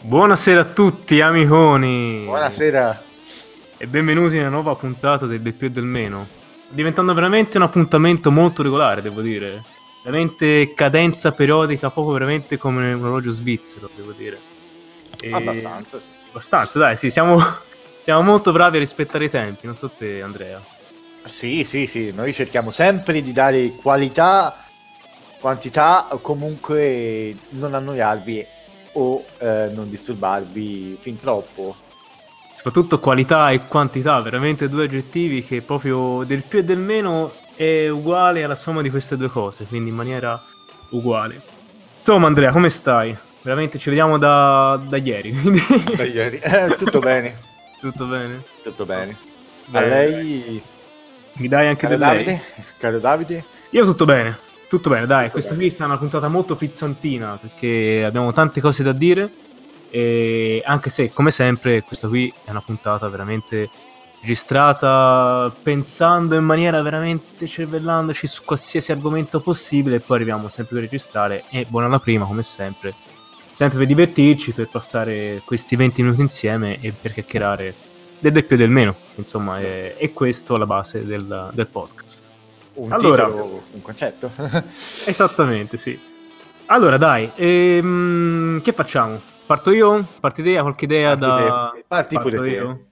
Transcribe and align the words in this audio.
Buonasera 0.00 0.60
a 0.60 0.64
tutti, 0.64 1.20
amiconi! 1.20 2.22
Buonasera! 2.24 3.02
E 3.76 3.86
benvenuti 3.86 4.36
nella 4.36 4.48
nuova 4.48 4.74
puntata 4.74 5.26
del 5.26 5.40
Del 5.40 5.54
più 5.54 5.66
e 5.66 5.70
del 5.70 5.84
meno. 5.84 6.28
Diventando 6.68 7.14
veramente 7.14 7.56
un 7.56 7.64
appuntamento 7.64 8.30
molto 8.30 8.62
regolare, 8.62 9.02
devo 9.02 9.20
dire. 9.20 9.62
Veramente 10.04 10.72
cadenza 10.74 11.32
periodica, 11.32 11.90
proprio 11.90 12.14
veramente 12.14 12.56
come 12.56 12.92
un 12.92 13.02
orologio 13.02 13.30
svizzero, 13.30 13.90
devo 13.94 14.12
dire. 14.12 14.38
E... 15.20 15.32
Abbastanza, 15.32 15.98
sì. 15.98 16.08
Abbastanza, 16.30 16.78
dai, 16.78 16.96
sì, 16.96 17.10
siamo, 17.10 17.38
siamo 18.00 18.22
molto 18.22 18.52
bravi 18.52 18.76
a 18.76 18.80
rispettare 18.80 19.24
i 19.24 19.30
tempi, 19.30 19.66
non 19.66 19.74
so 19.74 19.90
te, 19.90 20.22
Andrea. 20.22 20.62
Sì, 21.24 21.64
sì, 21.64 21.86
sì, 21.86 22.12
noi 22.12 22.32
cerchiamo 22.32 22.70
sempre 22.70 23.20
di 23.20 23.32
dare 23.32 23.72
qualità, 23.72 24.67
quantità, 25.40 26.08
o 26.10 26.18
comunque 26.18 27.36
non 27.50 27.74
annoiarvi 27.74 28.46
o 28.92 29.24
eh, 29.38 29.70
non 29.72 29.88
disturbarvi 29.88 30.98
fin 31.00 31.18
troppo. 31.18 31.76
Soprattutto 32.52 32.98
qualità 32.98 33.50
e 33.50 33.68
quantità, 33.68 34.20
veramente 34.20 34.68
due 34.68 34.84
aggettivi 34.84 35.44
che 35.44 35.62
proprio 35.62 36.24
del 36.24 36.42
più 36.42 36.58
e 36.58 36.64
del 36.64 36.78
meno 36.78 37.32
è 37.54 37.88
uguale 37.88 38.42
alla 38.42 38.56
somma 38.56 38.82
di 38.82 38.90
queste 38.90 39.16
due 39.16 39.28
cose, 39.28 39.64
quindi 39.66 39.90
in 39.90 39.96
maniera 39.96 40.42
uguale. 40.90 41.40
Insomma, 41.98 42.26
Andrea, 42.26 42.50
come 42.50 42.70
stai? 42.70 43.16
Veramente 43.42 43.78
ci 43.78 43.88
vediamo 43.88 44.18
da, 44.18 44.80
da 44.88 44.96
ieri. 44.96 45.32
da 45.96 46.02
ieri, 46.04 46.38
eh, 46.42 46.74
tutto 46.76 46.98
bene. 46.98 47.38
Tutto 47.80 48.06
bene? 48.06 48.42
Tutto 48.62 48.84
bene. 48.84 49.16
bene. 49.66 49.84
A 49.84 49.88
lei... 49.88 50.62
Mi 51.34 51.46
dai 51.46 51.68
anche 51.68 51.86
Caro 51.86 51.96
Davide? 51.96 52.42
Caro 52.78 52.98
Davide? 52.98 53.44
Io 53.70 53.84
tutto 53.84 54.04
bene. 54.04 54.46
Tutto 54.68 54.90
bene, 54.90 55.06
dai, 55.06 55.30
questa 55.30 55.54
qui 55.54 55.70
sarà 55.70 55.86
una 55.86 55.96
puntata 55.96 56.28
molto 56.28 56.54
frizzantina 56.54 57.38
perché 57.40 58.04
abbiamo 58.04 58.34
tante 58.34 58.60
cose 58.60 58.82
da 58.82 58.92
dire 58.92 59.32
e 59.88 60.62
anche 60.62 60.90
se 60.90 61.10
come 61.10 61.30
sempre 61.30 61.82
questa 61.82 62.06
qui 62.06 62.30
è 62.44 62.50
una 62.50 62.60
puntata 62.60 63.08
veramente 63.08 63.70
registrata 64.20 65.50
pensando 65.62 66.34
in 66.34 66.44
maniera 66.44 66.82
veramente 66.82 67.46
cervellandoci 67.46 68.26
su 68.26 68.42
qualsiasi 68.44 68.92
argomento 68.92 69.40
possibile 69.40 69.96
e 69.96 70.00
poi 70.00 70.16
arriviamo 70.16 70.50
sempre 70.50 70.74
per 70.74 70.84
registrare 70.84 71.44
e 71.48 71.64
buona 71.66 71.88
la 71.88 71.98
prima 71.98 72.26
come 72.26 72.42
sempre. 72.42 72.94
Sempre 73.52 73.78
per 73.78 73.86
divertirci 73.86 74.52
per 74.52 74.68
passare 74.68 75.40
questi 75.46 75.76
20 75.76 76.02
minuti 76.02 76.20
insieme 76.20 76.78
e 76.82 76.92
per 76.92 77.14
chiacchierare 77.14 77.74
del 78.18 78.44
più 78.44 78.56
e 78.56 78.58
del 78.58 78.68
meno 78.68 78.94
insomma 79.14 79.60
è, 79.60 79.96
è 79.96 80.12
questo 80.12 80.56
la 80.56 80.66
base 80.66 81.06
del, 81.06 81.50
del 81.54 81.66
podcast 81.68 82.36
un 82.78 82.92
allora, 82.92 83.24
titolo, 83.26 83.62
un 83.72 83.82
concetto. 83.82 84.30
esattamente, 85.06 85.76
sì. 85.76 85.98
Allora, 86.66 86.96
dai, 86.96 87.30
ehm, 87.34 88.60
che 88.60 88.72
facciamo? 88.72 89.20
Parto 89.46 89.70
io? 89.70 90.06
Parti 90.20 90.42
te? 90.42 90.60
Qualche 90.60 90.84
idea 90.84 91.16
Parti 91.16 91.42
da... 91.42 91.70
Te. 91.74 91.84
Parti 91.88 92.14
Parto 92.14 92.30
pure 92.30 92.50
io? 92.50 92.76
Te. 92.76 92.90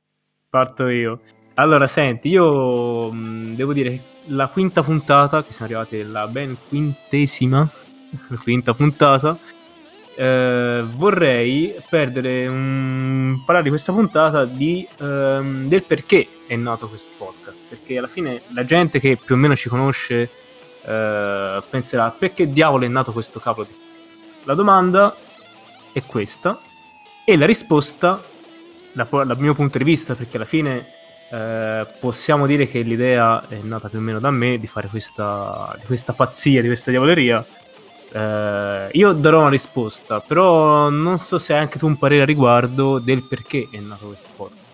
Parto 0.48 0.88
io. 0.88 1.20
Allora, 1.54 1.86
senti, 1.86 2.28
io 2.28 3.12
mh, 3.12 3.54
devo 3.54 3.72
dire 3.72 4.00
la 4.26 4.48
quinta 4.48 4.82
puntata, 4.82 5.44
che 5.44 5.52
siamo 5.52 5.66
arrivati 5.72 6.00
alla 6.00 6.26
ben 6.26 6.56
quintesima, 6.68 7.68
quinta 8.42 8.74
puntata, 8.74 9.38
eh, 10.18 10.82
vorrei 10.94 11.74
perdere 11.90 12.46
un... 12.46 13.42
parlare 13.44 13.64
di 13.64 13.68
questa 13.70 13.92
puntata 13.92 14.46
di, 14.46 14.86
ehm, 14.98 15.68
del 15.68 15.82
perché 15.82 16.26
è 16.46 16.56
nato 16.56 16.88
questo 16.88 17.10
podcast. 17.18 17.66
Perché 17.68 17.98
alla 17.98 18.08
fine 18.08 18.42
la 18.54 18.64
gente 18.64 18.98
che 18.98 19.18
più 19.22 19.34
o 19.34 19.38
meno 19.38 19.54
ci 19.54 19.68
conosce 19.68 20.30
eh, 20.82 21.62
penserà 21.68 22.10
perché 22.10 22.48
diavolo 22.48 22.84
è 22.84 22.88
nato 22.88 23.12
questo 23.12 23.40
cavolo 23.40 23.66
di 23.66 23.74
podcast. 23.74 24.24
La 24.44 24.54
domanda 24.54 25.14
è 25.92 26.02
questa 26.04 26.60
e 27.24 27.36
la 27.36 27.46
risposta, 27.46 28.22
dal 28.92 29.26
da 29.26 29.34
mio 29.34 29.54
punto 29.54 29.76
di 29.76 29.84
vista, 29.84 30.14
perché 30.14 30.36
alla 30.36 30.46
fine 30.46 30.86
eh, 31.30 31.86
possiamo 32.00 32.46
dire 32.46 32.66
che 32.66 32.80
l'idea 32.80 33.46
è 33.48 33.58
nata 33.60 33.88
più 33.88 33.98
o 33.98 34.00
meno 34.00 34.18
da 34.18 34.30
me 34.30 34.58
di 34.58 34.66
fare 34.66 34.88
questa, 34.88 35.76
di 35.78 35.84
questa 35.84 36.14
pazzia, 36.14 36.62
di 36.62 36.68
questa 36.68 36.90
diavoleria 36.90 37.44
Uh, 38.16 38.88
io 38.92 39.12
darò 39.12 39.40
una 39.40 39.50
risposta, 39.50 40.20
però 40.20 40.88
non 40.88 41.18
so 41.18 41.36
se 41.36 41.52
hai 41.52 41.60
anche 41.60 41.78
tu 41.78 41.86
un 41.86 41.98
parere 41.98 42.22
a 42.22 42.24
riguardo 42.24 42.98
del 42.98 43.22
perché 43.22 43.68
è 43.70 43.78
nato 43.78 44.06
questo 44.06 44.28
podcast. 44.34 44.64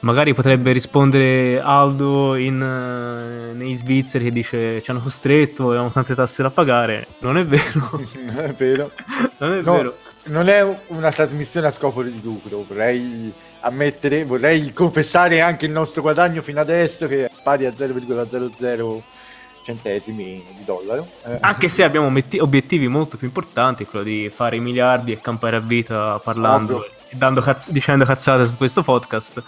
Magari 0.00 0.34
potrebbe 0.34 0.72
rispondere 0.72 1.60
Aldo 1.60 2.34
in, 2.34 2.60
uh, 2.60 3.56
nei 3.56 3.74
svizzeri 3.74 4.24
che 4.24 4.32
dice 4.32 4.82
ci 4.82 4.90
hanno 4.90 4.98
costretto, 4.98 5.68
avevamo 5.68 5.92
tante 5.92 6.16
tasse 6.16 6.42
da 6.42 6.50
pagare. 6.50 7.06
Non 7.20 7.38
è 7.38 7.46
vero. 7.46 7.90
non 8.26 8.38
è 8.40 8.52
vero. 8.54 8.90
non 9.38 9.52
è 9.52 9.60
no, 9.60 9.72
vero. 9.72 9.96
Non 10.24 10.48
è 10.48 10.80
una 10.88 11.12
trasmissione 11.12 11.68
a 11.68 11.70
scopo 11.70 12.02
di 12.02 12.20
lucro, 12.20 12.64
vorrei 12.66 13.32
ammettere, 13.60 14.24
vorrei 14.24 14.72
confessare 14.72 15.40
anche 15.40 15.66
il 15.66 15.72
nostro 15.72 16.02
guadagno 16.02 16.42
fino 16.42 16.58
adesso 16.58 17.06
che 17.06 17.26
è 17.26 17.30
pari 17.40 17.66
a 17.66 17.70
0,00 17.70 19.02
centesimi 19.62 20.44
di 20.56 20.64
dollaro. 20.64 21.08
Eh. 21.24 21.38
Anche 21.40 21.68
se 21.68 21.82
abbiamo 21.82 22.10
metti- 22.10 22.38
obiettivi 22.38 22.88
molto 22.88 23.16
più 23.16 23.26
importanti, 23.26 23.84
quello 23.84 24.04
di 24.04 24.30
fare 24.32 24.56
i 24.56 24.60
miliardi 24.60 25.12
e 25.12 25.20
campare 25.20 25.56
a 25.56 25.60
vita 25.60 26.18
parlando 26.18 26.84
e 26.84 27.40
cazz- 27.40 27.70
dicendo 27.70 28.04
cazzate 28.04 28.44
su 28.44 28.56
questo 28.56 28.82
podcast. 28.82 29.42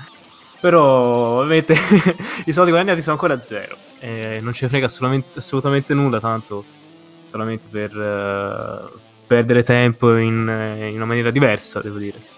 Però 0.61 1.41
ovviamente 1.41 1.75
i 2.47 2.53
soldi 2.53 2.71
guadagnati 2.71 3.01
sono 3.03 3.15
ancora 3.15 3.43
zero. 3.43 3.77
E 3.99 4.39
non 4.41 4.53
ci 4.53 4.67
frega 4.67 4.87
assolutamente 4.87 5.93
nulla, 5.95 6.21
tanto 6.21 6.65
solamente 7.27 7.69
per 7.71 7.95
uh, 7.97 8.99
perdere 9.27 9.63
tempo 9.63 10.17
in, 10.17 10.33
in 10.89 10.95
una 10.95 11.05
maniera 11.05 11.31
diversa, 11.31 11.81
devo 11.81 11.99
dire. 11.99 12.33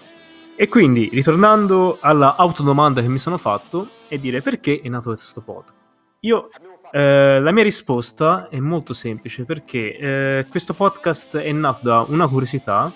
E 0.55 0.67
quindi, 0.67 1.09
ritornando 1.13 1.99
alla 2.01 2.35
autodomanda 2.35 3.01
che 3.01 3.07
mi 3.07 3.19
sono 3.19 3.37
fatto, 3.37 3.89
e 4.07 4.19
dire 4.19 4.41
perché 4.41 4.81
è 4.83 4.89
nato 4.89 5.09
questo 5.09 5.41
podcast. 5.41 5.75
Io 6.21 6.49
eh, 6.91 7.39
la 7.41 7.51
mia 7.51 7.63
risposta 7.63 8.47
è 8.49 8.59
molto 8.59 8.93
semplice 8.93 9.43
perché 9.43 9.97
eh, 9.97 10.45
questo 10.49 10.73
podcast 10.73 11.37
è 11.37 11.51
nato 11.51 11.79
da 11.83 12.05
una 12.07 12.27
curiosità 12.27 12.93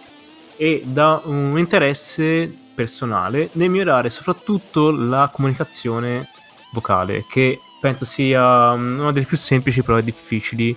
e 0.55 0.83
da 0.85 1.21
un 1.25 1.57
interesse 1.57 2.53
personale 2.73 3.49
nel 3.53 3.69
migliorare 3.69 4.09
soprattutto 4.09 4.91
la 4.91 5.29
comunicazione 5.33 6.29
vocale, 6.71 7.25
che 7.29 7.59
penso 7.81 8.05
sia 8.05 8.75
mm, 8.75 8.99
una 8.99 9.11
delle 9.11 9.25
più 9.25 9.37
semplici 9.37 9.83
però 9.83 9.99
difficili 9.99 10.75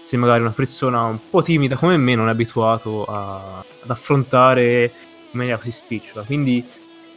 se 0.00 0.16
magari 0.16 0.40
una 0.40 0.50
persona 0.50 1.02
un 1.02 1.18
po' 1.30 1.42
timida 1.42 1.76
come 1.76 1.96
me 1.96 2.14
non 2.14 2.28
è 2.28 2.30
abituato 2.30 3.04
a, 3.04 3.58
ad 3.58 3.90
affrontare 3.90 4.84
in 4.84 5.38
maniera 5.38 5.58
così 5.58 5.72
spicciola. 5.72 6.24
Quindi 6.24 6.64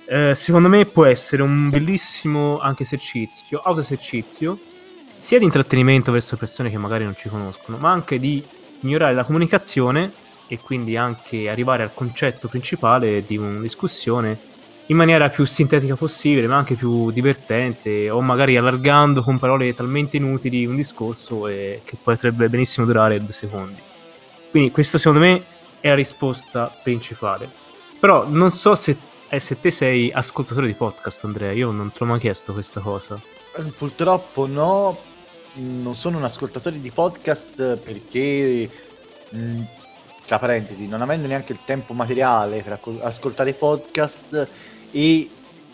eh, 0.07 0.33
secondo 0.33 0.69
me 0.69 0.85
può 0.85 1.05
essere 1.05 1.43
un 1.43 1.69
bellissimo 1.69 2.59
anche 2.59 2.83
esercizio, 2.83 3.61
autoesercizio 3.63 4.59
sia 5.19 5.37
di 5.37 5.43
intrattenimento 5.43 6.13
verso 6.13 6.37
persone 6.37 6.69
che 6.69 6.77
magari 6.77 7.03
non 7.03 7.13
ci 7.15 7.27
conoscono, 7.27 7.77
ma 7.77 7.91
anche 7.91 8.19
di 8.19 8.41
migliorare 8.79 9.13
la 9.13 9.25
comunicazione 9.25 10.13
e 10.47 10.59
quindi 10.59 10.95
anche 10.95 11.49
arrivare 11.49 11.83
al 11.83 11.93
concetto 11.93 12.47
principale 12.47 13.25
di 13.25 13.35
una 13.35 13.59
discussione 13.59 14.39
in 14.85 14.95
maniera 14.95 15.27
più 15.27 15.43
sintetica 15.43 15.97
possibile, 15.97 16.47
ma 16.47 16.55
anche 16.55 16.75
più 16.75 17.11
divertente, 17.11 18.09
o 18.09 18.21
magari 18.21 18.55
allargando 18.55 19.21
con 19.21 19.37
parole 19.37 19.73
talmente 19.73 20.17
inutili 20.17 20.65
un 20.65 20.77
discorso 20.77 21.47
e 21.47 21.81
che 21.83 21.97
potrebbe 22.01 22.49
benissimo 22.49 22.85
durare 22.85 23.19
due 23.19 23.33
secondi. 23.33 23.79
Quindi 24.49 24.71
questa 24.71 24.97
secondo 24.97 25.19
me 25.19 25.43
è 25.81 25.89
la 25.89 25.95
risposta 25.95 26.73
principale. 26.81 27.51
Però 27.99 28.25
non 28.25 28.51
so 28.51 28.73
se, 28.73 28.97
eh, 29.27 29.39
se 29.41 29.59
te 29.59 29.69
sei 29.69 30.11
ascoltatore 30.13 30.65
di 30.65 30.73
podcast, 30.73 31.25
Andrea, 31.25 31.51
io 31.51 31.71
non 31.71 31.91
te 31.91 31.97
l'ho 31.99 32.05
mai 32.05 32.19
chiesto 32.19 32.53
questa 32.53 32.79
cosa. 32.79 33.21
Eh, 33.59 33.71
purtroppo 33.75 34.45
no, 34.45 34.97
non 35.55 35.93
sono 35.95 36.17
un 36.17 36.23
ascoltatore 36.23 36.79
di 36.79 36.91
podcast 36.91 37.77
perché, 37.77 38.69
mh, 39.29 39.61
tra 40.25 40.39
parentesi, 40.39 40.87
non 40.87 41.01
avendo 41.01 41.27
neanche 41.27 41.51
il 41.51 41.59
tempo 41.65 41.93
materiale 41.93 42.61
per 42.61 42.73
accol- 42.73 43.01
ascoltare 43.01 43.53
podcast 43.53 44.47
e 44.91 45.29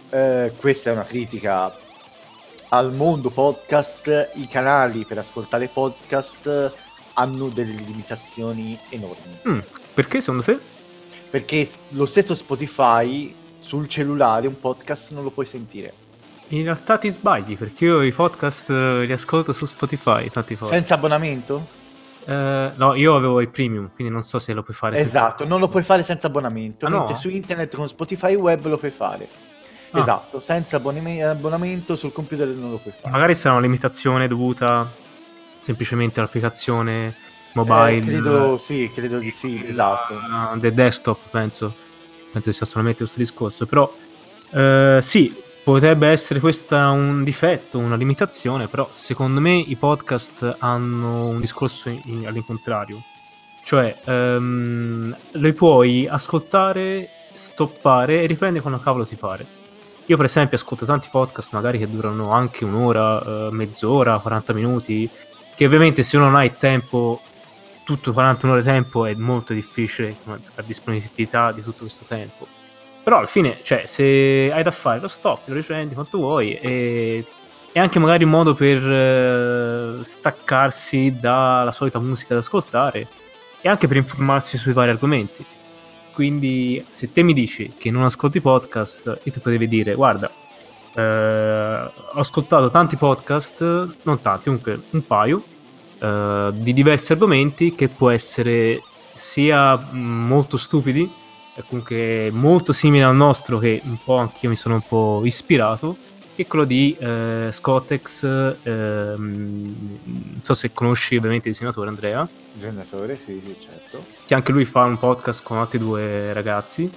eh, 0.10 0.54
questa 0.58 0.90
è 0.90 0.94
una 0.94 1.04
critica 1.04 1.78
al 2.70 2.92
mondo 2.92 3.30
podcast, 3.30 4.32
i 4.34 4.48
canali 4.48 5.06
per 5.06 5.20
ascoltare 5.20 5.68
podcast 5.68 6.74
hanno 7.14 7.50
delle 7.50 7.74
limitazioni 7.74 8.78
enormi. 8.90 9.40
Mm, 9.48 9.60
perché 9.94 10.20
secondo 10.20 10.44
te? 10.44 10.60
Perché 11.30 11.68
lo 11.90 12.06
stesso 12.08 12.34
Spotify 12.34 13.34
sul 13.60 13.88
cellulare 13.88 14.48
un 14.48 14.60
podcast 14.60 15.12
non 15.12 15.24
lo 15.24 15.30
puoi 15.30 15.46
sentire. 15.46 16.05
In 16.50 16.64
realtà 16.64 16.98
ti 16.98 17.10
sbagli 17.10 17.58
perché 17.58 17.86
io 17.86 18.02
i 18.04 18.12
podcast 18.12 18.70
eh, 18.70 19.04
li 19.06 19.12
ascolto 19.12 19.52
su 19.52 19.66
Spotify. 19.66 20.30
Tanti 20.30 20.58
Senza 20.62 20.94
abbonamento? 20.94 21.84
Uh, 22.26 22.72
no, 22.76 22.96
io 22.96 23.16
avevo 23.16 23.40
il 23.40 23.50
premium, 23.50 23.92
quindi 23.94 24.12
non 24.12 24.22
so 24.22 24.40
se 24.40 24.54
lo 24.54 24.64
puoi 24.64 24.76
fare. 24.76 24.98
Esatto, 24.98 25.46
non 25.46 25.60
lo 25.60 25.68
puoi 25.68 25.84
fare 25.84 26.04
senza 26.04 26.28
abbonamento. 26.28 26.86
Ah, 26.86 26.90
mentre 26.90 27.14
no? 27.14 27.20
su 27.20 27.30
internet 27.30 27.76
con 27.76 27.88
Spotify 27.88 28.34
web 28.36 28.66
lo 28.66 28.78
puoi 28.78 28.92
fare. 28.92 29.28
Ah. 29.92 30.00
Esatto, 30.00 30.40
senza 30.40 30.78
abbonamento 30.78 31.96
sul 31.96 32.12
computer 32.12 32.48
non 32.48 32.72
lo 32.72 32.78
puoi 32.78 32.94
fare. 33.00 33.12
Magari 33.12 33.36
sarà 33.36 33.56
una 33.56 33.64
limitazione 33.64 34.28
dovuta 34.28 34.92
semplicemente 35.60 36.20
all'applicazione 36.20 37.16
mobile. 37.54 37.98
Eh, 37.98 38.02
credo, 38.02 38.58
sì, 38.58 38.90
credo 38.94 39.20
di 39.20 39.32
sì, 39.32 39.64
esatto. 39.66 40.16
Del 40.56 40.74
desktop, 40.74 41.30
penso. 41.30 41.74
Penso 42.32 42.52
sia 42.52 42.66
solamente 42.66 43.00
questo 43.00 43.20
discorso. 43.20 43.66
Però, 43.68 43.92
uh, 44.50 45.00
sì, 45.00 45.44
potrebbe 45.66 46.10
essere 46.10 46.40
questo 46.40 46.76
un 46.76 47.24
difetto, 47.24 47.80
una 47.80 47.96
limitazione, 47.96 48.68
però 48.68 48.88
secondo 48.92 49.42
me 49.42 49.56
i 49.56 49.76
podcast 49.76 50.58
hanno 50.60 51.26
un 51.26 51.40
discorso 51.40 51.90
in, 51.90 52.28
all'incontrario. 52.28 53.02
Cioè, 53.64 53.98
um, 54.06 55.18
li 55.32 55.54
puoi 55.54 56.08
ascoltare, 56.08 57.10
stoppare 57.34 58.22
e 58.22 58.28
riprendere 58.28 58.62
quando 58.62 58.80
cavolo 58.80 59.08
ti 59.08 59.16
pare. 59.16 59.44
Io 60.06 60.16
per 60.16 60.28
esempio 60.28 60.56
ascolto 60.56 60.86
tanti 60.86 61.10
podcast 61.12 61.54
magari 61.54 61.80
che 61.80 61.90
durano 61.90 62.30
anche 62.30 62.64
un'ora, 62.64 63.48
uh, 63.48 63.52
mezz'ora, 63.52 64.20
40 64.20 64.54
minuti, 64.54 65.10
che 65.56 65.66
ovviamente 65.66 66.04
se 66.04 66.18
uno 66.18 66.28
non 66.28 66.36
ha 66.36 66.46
il 66.46 66.58
tempo, 66.58 67.22
tutto 67.84 68.14
40 68.14 68.52
ore 68.52 68.62
tempo 68.62 69.08
è 69.08 69.16
molto 69.16 69.52
difficile 69.52 70.16
la 70.26 70.62
disponibilità 70.64 71.52
di 71.52 71.64
tutto 71.64 71.86
questo 71.86 72.06
tempo. 72.06 72.55
Però 73.06 73.18
alla 73.18 73.28
fine, 73.28 73.60
cioè, 73.62 73.84
se 73.86 74.50
hai 74.52 74.64
da 74.64 74.72
fare 74.72 75.00
lo 75.00 75.08
stop, 75.08 75.42
lo 75.46 75.54
riprendi 75.54 75.94
quanto 75.94 76.18
vuoi 76.18 76.56
e 76.56 77.24
è 77.72 77.78
anche 77.78 78.00
magari 78.00 78.24
un 78.24 78.32
modo 78.32 78.56
per 78.56 78.82
uh, 78.82 80.02
staccarsi 80.02 81.16
dalla 81.20 81.72
solita 81.72 82.00
musica 82.00 82.34
da 82.34 82.40
ascoltare 82.40 83.08
e 83.62 83.70
anche 83.70 83.86
per 83.86 83.98
informarsi 83.98 84.58
sui 84.58 84.74
vari 84.74 84.90
argomenti. 84.90 85.46
Quindi 86.16 86.84
se 86.90 87.12
te 87.12 87.22
mi 87.22 87.34
dici 87.34 87.74
che 87.78 87.92
non 87.92 88.02
ascolti 88.06 88.42
podcast, 88.42 89.20
io 89.22 89.32
ti 89.32 89.40
potevi 89.40 89.68
dire, 89.68 89.94
guarda, 89.94 90.32
eh, 90.96 91.82
ho 91.84 92.20
ascoltato 92.20 92.72
tanti 92.72 92.96
podcast, 92.96 93.98
non 94.02 94.20
tanti, 94.20 94.46
comunque 94.46 94.82
un 94.90 95.06
paio, 95.06 95.44
eh, 96.00 96.50
di 96.54 96.74
diversi 96.74 97.12
argomenti 97.12 97.76
che 97.76 97.88
può 97.88 98.10
essere 98.10 98.82
sia 99.14 99.78
molto 99.92 100.58
stupidi, 100.58 101.24
comunque 101.64 102.30
molto 102.32 102.74
simile 102.74 103.04
al 103.04 103.16
nostro, 103.16 103.58
che 103.58 103.82
un 103.84 103.98
po' 104.04 104.18
anch'io 104.18 104.50
mi 104.50 104.56
sono 104.56 104.76
un 104.76 104.84
po' 104.86 105.22
ispirato, 105.24 105.98
che 106.36 106.48
quello 106.48 106.66
di 106.66 106.96
eh, 107.00 107.48
Scottex, 107.50 108.24
eh, 108.64 109.14
non 109.16 110.40
so 110.42 110.54
se 110.54 110.74
conosci 110.74 111.16
ovviamente 111.16 111.48
il 111.48 111.54
disegnatore 111.54 111.90
Andrea. 111.90 112.28
Disegnatore, 112.52 113.16
sì, 113.16 113.40
sì, 113.40 113.56
certo. 113.58 114.04
Che 114.26 114.34
anche 114.36 114.52
lui 114.52 114.66
fa 114.66 114.84
un 114.84 114.98
podcast 114.98 115.42
con 115.44 115.58
altri 115.58 115.80
due 115.80 116.34
ragazzi. 116.34 116.92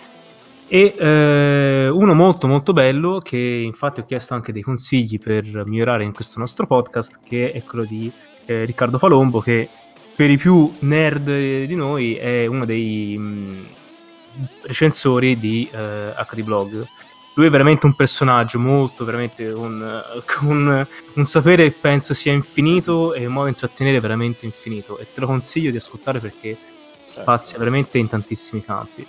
E 0.71 0.95
eh, 0.99 1.89
uno 1.89 2.15
molto 2.15 2.47
molto 2.47 2.75
bello 2.75 3.21
che 3.21 3.39
infatti 3.39 4.01
ho 4.01 4.05
chiesto 4.05 4.35
anche 4.35 4.53
dei 4.53 4.61
consigli 4.61 5.19
per 5.19 5.65
migliorare 5.65 6.05
in 6.05 6.13
questo 6.13 6.41
nostro 6.41 6.67
podcast, 6.67 7.21
che 7.25 7.53
è 7.53 7.63
quello 7.63 7.85
di 7.85 8.13
eh, 8.45 8.65
Riccardo 8.65 8.99
Palombo, 8.99 9.41
che 9.41 9.69
per 10.15 10.31
i 10.31 10.37
più 10.37 10.75
nerd 10.81 11.65
di 11.65 11.75
noi 11.77 12.17
è 12.17 12.45
uno 12.47 12.65
dei 12.65 13.17
mh, 13.17 13.23
mm, 13.23 13.65
recensori 14.63 15.39
di 15.39 15.69
eh, 15.73 16.15
HD 16.15 16.43
Blog 16.43 16.87
lui 17.39 17.47
è 17.47 17.51
veramente 17.51 17.87
un 17.87 17.95
personaggio 17.95 18.59
molto, 18.59 19.05
veramente 19.05 19.47
un, 19.47 20.03
un, 20.43 20.87
un 21.15 21.25
sapere 21.25 21.71
penso 21.71 22.13
sia 22.13 22.33
infinito 22.33 23.15
e 23.15 23.27
un 23.27 23.33
modo 23.33 23.45
di 23.45 23.53
intrattenere 23.53 24.01
veramente 24.01 24.45
infinito 24.45 24.99
e 24.99 25.07
te 25.13 25.21
lo 25.21 25.27
consiglio 25.27 25.71
di 25.71 25.77
ascoltare 25.77 26.19
perché 26.19 26.59
spazia 27.05 27.51
certo. 27.51 27.59
veramente 27.59 27.97
in 27.99 28.09
tantissimi 28.09 28.65
campi. 28.65 29.07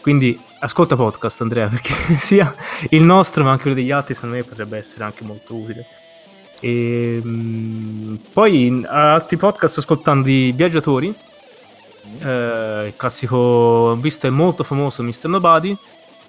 Quindi 0.00 0.38
ascolta 0.58 0.96
podcast 0.96 1.40
Andrea 1.40 1.68
perché 1.70 1.94
sia 2.18 2.52
il 2.90 3.04
nostro 3.04 3.44
ma 3.44 3.50
anche 3.50 3.62
quello 3.62 3.76
degli 3.76 3.92
altri 3.92 4.14
secondo 4.14 4.34
me 4.34 4.42
potrebbe 4.42 4.78
essere 4.78 5.04
anche 5.04 5.22
molto 5.22 5.54
utile. 5.54 5.86
E, 6.60 7.20
mh, 7.22 8.18
poi 8.32 8.84
altri 8.88 9.36
podcast 9.36 9.78
ascoltando 9.78 10.26
di 10.26 10.52
viaggiatori. 10.52 11.14
Eh, 12.20 12.84
il 12.88 12.94
classico, 12.96 13.96
visto 13.96 14.26
è 14.26 14.30
molto 14.30 14.64
famoso 14.64 15.02
Mr. 15.02 15.28
Nobody, 15.28 15.76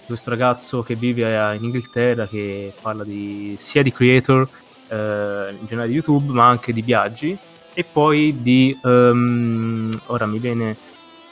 questo 0.05 0.29
ragazzo 0.29 0.83
che 0.83 0.95
vive 0.95 1.33
in 1.55 1.63
Inghilterra 1.63 2.27
che 2.27 2.73
parla 2.81 3.03
di, 3.03 3.55
sia 3.57 3.81
di 3.81 3.91
creator 3.91 4.47
eh, 4.87 5.55
in 5.59 5.65
generale 5.65 5.87
di 5.87 5.95
YouTube 5.95 6.31
ma 6.33 6.47
anche 6.47 6.73
di 6.73 6.81
viaggi 6.81 7.37
e 7.73 7.83
poi 7.83 8.41
di 8.41 8.77
um, 8.83 9.89
ora 10.07 10.25
mi 10.25 10.39
viene 10.39 10.77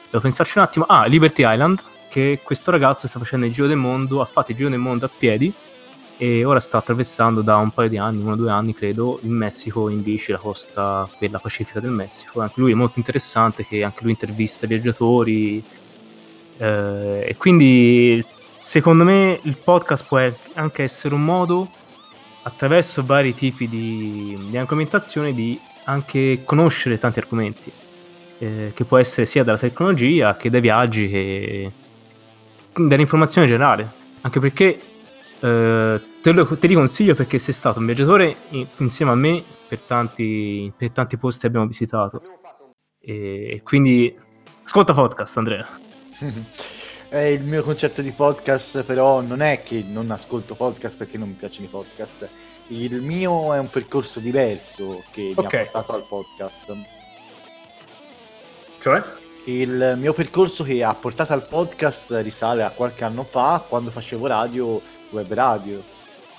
devo 0.10 0.22
pensarci 0.22 0.58
un 0.58 0.64
attimo 0.64 0.86
ah 0.86 1.06
Liberty 1.06 1.44
Island 1.46 1.84
che 2.10 2.40
questo 2.44 2.72
ragazzo 2.72 3.08
sta 3.08 3.20
facendo 3.20 3.46
il 3.46 3.54
giro 3.54 3.68
del 3.68 3.78
mondo 3.78 4.22
ha 4.22 4.26
fatto 4.26 4.52
il 4.52 4.58
giro 4.58 4.70
del 4.70 4.80
mondo 4.80 5.06
a 5.06 5.10
piedi 5.16 5.54
e 6.22 6.46
ora 6.46 6.60
sta 6.60 6.78
attraversando 6.78 7.42
da 7.42 7.58
un 7.58 7.72
paio 7.72 7.90
di 7.90 7.98
anni, 7.98 8.22
uno 8.22 8.34
o 8.34 8.36
due 8.36 8.52
anni 8.52 8.76
credo, 8.76 9.18
in 9.24 9.32
Messico 9.32 9.90
in 9.90 10.04
bici, 10.04 10.32
la 10.32 10.38
costa 10.38 11.10
quella 11.18 11.40
pacifica 11.40 11.80
del 11.80 11.90
Messico. 11.90 12.42
Anche 12.42 12.60
lui 12.60 12.74
è 12.74 12.76
molto 12.76 13.00
interessante, 13.00 13.66
che 13.66 13.84
anche 13.84 14.04
lui 14.04 14.12
intervista 14.12 14.68
viaggiatori 14.68 15.64
eh, 16.58 17.26
e 17.28 17.36
quindi 17.38 18.24
secondo 18.56 19.04
me 19.04 19.40
il 19.42 19.58
podcast 19.58 20.06
può 20.08 20.20
anche 20.54 20.84
essere 20.84 21.16
un 21.16 21.24
modo, 21.24 21.68
attraverso 22.44 23.04
vari 23.04 23.34
tipi 23.34 23.68
di, 23.68 24.38
di 24.48 24.58
argomentazione, 24.58 25.34
di 25.34 25.60
anche 25.86 26.44
conoscere 26.46 27.00
tanti 27.00 27.18
argomenti, 27.18 27.72
eh, 28.38 28.72
che 28.76 28.84
può 28.86 29.00
essere 29.00 29.26
sia 29.26 29.44
dalla 29.44 29.58
tecnologia 29.58 30.36
che 30.36 30.52
dai 30.52 30.62
viaggi 30.62 31.10
che 31.10 31.72
dall'informazione 32.76 33.48
generale. 33.48 33.92
Anche 34.22 34.40
perché 34.40 34.80
eh, 35.42 36.02
te, 36.22 36.32
lo, 36.32 36.46
te 36.46 36.68
li 36.68 36.76
consiglio 36.76 37.16
perché 37.16 37.40
sei 37.40 37.54
stato 37.54 37.80
un 37.80 37.86
viaggiatore 37.86 38.38
insieme 38.78 39.12
a 39.12 39.16
me 39.16 39.44
per 39.68 39.80
tanti, 39.80 40.72
per 40.76 40.92
tanti 40.92 41.18
posti 41.18 41.42
che 41.42 41.48
abbiamo 41.48 41.68
visitato. 41.68 42.22
E 43.00 43.62
quindi 43.64 44.16
ascolta 44.64 44.94
podcast, 44.94 45.38
Andrea. 45.38 45.68
Eh, 47.14 47.34
il 47.34 47.44
mio 47.44 47.62
concetto 47.62 48.02
di 48.02 48.14
podcast 48.14 48.84
però 48.84 49.20
non 49.20 49.42
è 49.42 49.64
che 49.64 49.84
non 49.86 50.12
ascolto 50.12 50.56
podcast 50.56 50.96
perché 50.98 51.18
non 51.18 51.28
mi 51.28 51.34
piacciono 51.34 51.66
i 51.66 51.70
podcast. 51.70 52.30
Il 52.68 53.02
mio 53.02 53.54
è 53.54 53.60
un 53.60 53.70
percorso 53.70 54.22
diverso 54.22 55.04
che 55.12 55.34
okay. 55.36 55.64
mi 55.64 55.68
ha 55.68 55.72
portato 55.72 55.94
al 55.94 56.06
podcast. 56.08 56.74
Cioè? 58.80 59.04
Il 59.44 59.96
mio 59.98 60.14
percorso 60.14 60.64
che 60.64 60.86
ha 60.86 60.96
portato 60.96 61.34
al 61.34 61.50
podcast 61.50 62.18
risale 62.22 62.64
a 62.64 62.70
qualche 62.70 63.04
anno 63.04 63.24
fa 63.24 63.66
quando 63.68 63.92
facevo 63.92 64.28
radio, 64.28 64.82
web 65.12 65.32
radio. 65.32 65.84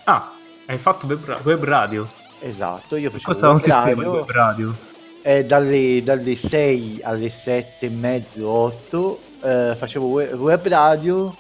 Ah, 0.05 0.33
hai 0.67 0.79
fatto 0.79 1.07
web, 1.07 1.41
web 1.45 1.65
radio? 1.65 2.09
Esatto, 2.41 2.97
io 2.97 3.11
facevo 3.11 3.33
Cosa 3.33 3.83
web 3.83 3.95
radio. 3.95 4.11
web 4.13 4.31
radio? 4.31 4.77
Eh, 5.23 5.45
dalle, 5.45 6.03
dalle 6.03 6.35
6 6.35 7.01
alle 7.03 7.29
7 7.29 7.87
e 7.87 7.89
mezzo, 7.91 8.49
8 8.49 9.21
eh, 9.43 9.75
facevo 9.77 10.07
web 10.07 10.67
radio 10.69 11.37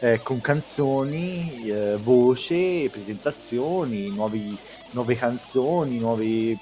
eh, 0.00 0.20
con 0.22 0.40
canzoni, 0.40 1.68
eh, 1.68 1.96
voce, 2.02 2.88
presentazioni, 2.90 4.08
nuovi, 4.08 4.58
nuove 4.90 5.14
canzoni, 5.14 5.98
nuove 5.98 6.58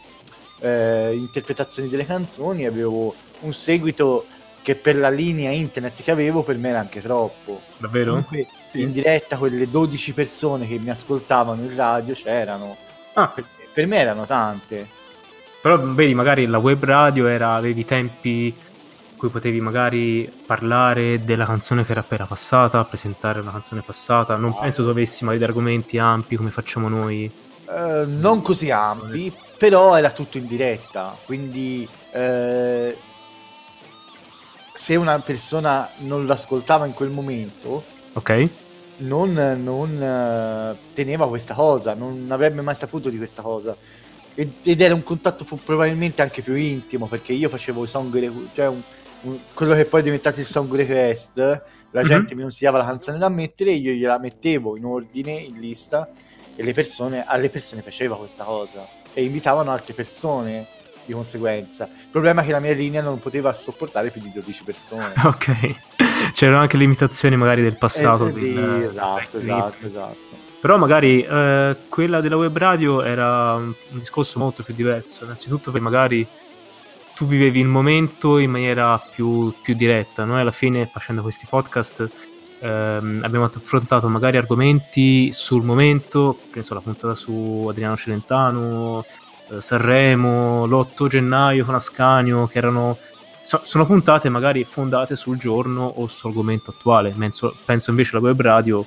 eh, 0.61 1.15
interpretazioni 1.15 1.89
delle 1.89 2.05
canzoni. 2.05 2.67
Avevo 2.67 3.15
un 3.41 3.53
seguito 3.53 4.27
che 4.63 4.77
per 4.77 4.97
la 4.97 5.09
linea 5.09 5.51
internet 5.51 6.03
che 6.03 6.11
avevo 6.11 6.43
per 6.43 6.59
me 6.59 6.69
era 6.69 6.81
anche 6.81 7.01
troppo. 7.01 7.61
Davvero? 7.79 8.11
Comunque, 8.11 8.47
sì. 8.71 8.81
in 8.83 8.93
diretta 8.93 9.37
quelle 9.37 9.69
12 9.69 10.13
persone 10.13 10.67
che 10.67 10.79
mi 10.79 10.91
ascoltavano 10.91 11.63
in 11.63 11.75
radio 11.75 12.15
c'erano. 12.15 12.77
Ah. 13.15 13.29
Per, 13.29 13.45
per 13.73 13.87
me 13.87 13.97
erano 13.97 14.27
tante. 14.27 14.89
Però 15.61 15.79
vedi, 15.79 16.15
magari 16.15 16.47
la 16.47 16.59
web 16.59 16.83
radio 16.85 17.27
era, 17.27 17.55
avevi 17.55 17.85
tempi 17.85 18.55
cui 19.21 19.29
potevi 19.29 19.61
magari 19.61 20.33
parlare 20.47 21.23
della 21.23 21.45
canzone 21.45 21.85
che 21.85 21.91
era 21.93 22.01
appena 22.01 22.25
passata, 22.25 22.83
presentare 22.85 23.41
una 23.41 23.51
canzone 23.51 23.83
passata. 23.83 24.37
Non 24.37 24.57
penso 24.59 24.83
dovessi 24.83 25.25
magari 25.25 25.45
argomenti 25.45 25.99
ampi 25.99 26.37
come 26.37 26.51
facciamo 26.51 26.89
noi. 26.89 27.31
Uh, 27.67 28.05
non 28.07 28.41
così 28.41 28.71
ampi, 28.71 29.31
però 29.59 29.95
era 29.97 30.11
tutto 30.11 30.39
in 30.39 30.47
diretta, 30.47 31.15
quindi 31.27 31.87
uh, 32.13 32.97
se 34.73 34.97
una 34.97 35.19
persona 35.21 35.91
non 35.99 36.25
l'ascoltava 36.25 36.87
in 36.87 36.95
quel 36.95 37.11
momento, 37.11 37.85
ok. 38.21 38.49
Non, 38.99 39.33
non 39.33 39.91
uh, 39.97 40.93
teneva 40.93 41.27
questa 41.27 41.55
cosa, 41.55 41.95
non 41.95 42.29
avrebbe 42.31 42.61
mai 42.61 42.75
saputo 42.75 43.09
di 43.09 43.17
questa 43.17 43.41
cosa 43.41 43.77
ed 44.35 44.81
era 44.81 44.95
un 44.95 45.03
contatto 45.03 45.45
probabilmente 45.65 46.23
anche 46.23 46.41
più 46.41 46.55
intimo 46.55 47.07
perché 47.07 47.33
io 47.33 47.49
facevo 47.49 47.85
i 47.85 47.87
song 47.89 48.53
cioè 48.55 48.69
un, 48.69 48.83
quello 49.53 49.75
che 49.75 49.85
poi 49.85 50.01
è 50.01 50.03
diventato 50.03 50.41
il 50.41 50.47
song 50.47 50.73
request, 50.75 51.39
la 51.39 52.01
mm-hmm. 52.01 52.09
gente 52.09 52.35
mi 52.35 52.43
consigliava 52.43 52.79
la 52.79 52.85
canzone 52.85 53.19
da 53.19 53.29
mettere, 53.29 53.73
io 53.73 53.93
gliela 53.93 54.19
mettevo 54.19 54.77
in 54.77 54.85
ordine, 54.85 55.33
in 55.33 55.59
lista, 55.59 56.09
e 56.57 56.63
le 56.63 56.73
persone, 56.73 57.25
alle 57.27 57.49
persone 57.49 57.83
piaceva 57.83 58.17
questa 58.17 58.45
cosa 58.45 58.87
e 59.13 59.25
invitavano 59.25 59.71
altre 59.71 59.95
persone 59.95 60.67
di 61.05 61.13
conseguenza. 61.13 61.85
Il 61.85 62.09
problema 62.11 62.43
è 62.43 62.45
che 62.45 62.53
la 62.53 62.61
mia 62.61 62.73
linea 62.73 63.03
non 63.03 63.19
poteva 63.19 63.53
sopportare 63.53 64.11
più 64.11 64.21
di 64.21 64.31
12 64.33 64.65
persone. 64.65 65.13
ok, 65.25 65.75
c'erano 66.33 66.59
anche 66.59 66.77
limitazioni 66.77 67.37
magari 67.37 67.63
del 67.63 67.79
passato. 67.79 68.29
Eh, 68.29 68.33
di, 68.33 68.53
del, 68.53 68.85
esatto, 68.85 69.39
esatto, 69.39 69.87
esatto. 69.87 70.39
Però 70.61 70.77
magari 70.77 71.23
eh, 71.23 71.77
quella 71.89 72.21
della 72.21 72.37
web 72.37 72.57
radio 72.57 73.03
era 73.03 73.55
un 73.55 73.75
discorso 73.91 74.39
molto 74.39 74.63
più 74.63 74.75
diverso, 74.75 75.25
innanzitutto 75.25 75.71
per 75.71 75.81
magari 75.81 76.27
tu 77.15 77.27
vivevi 77.27 77.61
il 77.61 77.67
momento 77.67 78.39
in 78.39 78.51
maniera 78.51 78.99
più, 78.99 79.55
più 79.63 79.75
diretta. 79.75 80.25
Noi 80.25 80.41
alla 80.41 80.51
fine 80.51 80.87
facendo 80.87 81.23
questi 81.23 81.47
podcast 81.49 82.09
ehm, 82.61 83.21
abbiamo 83.23 83.45
affrontato 83.45 84.09
magari 84.09 84.37
argomenti 84.37 85.33
sul 85.33 85.63
momento, 85.63 86.39
penso 86.51 86.73
alla 86.73 86.83
puntata 86.83 87.15
su 87.15 87.67
Adriano 87.69 87.97
Celentano, 87.97 89.05
eh, 89.51 89.61
Sanremo, 89.61 90.67
l'8 90.67 91.07
gennaio 91.09 91.65
con 91.65 91.75
Ascanio, 91.75 92.47
che 92.47 92.59
erano 92.59 92.99
so, 93.41 93.61
sono 93.63 93.87
puntate 93.87 94.29
magari 94.29 94.65
fondate 94.65 95.17
sul 95.17 95.37
giorno 95.37 95.87
o 95.87 96.07
sull'argomento 96.07 96.71
attuale. 96.71 97.15
Penso, 97.17 97.57
penso 97.65 97.91
invece 97.91 98.15
la 98.15 98.21
web 98.21 98.41
radio 98.41 98.85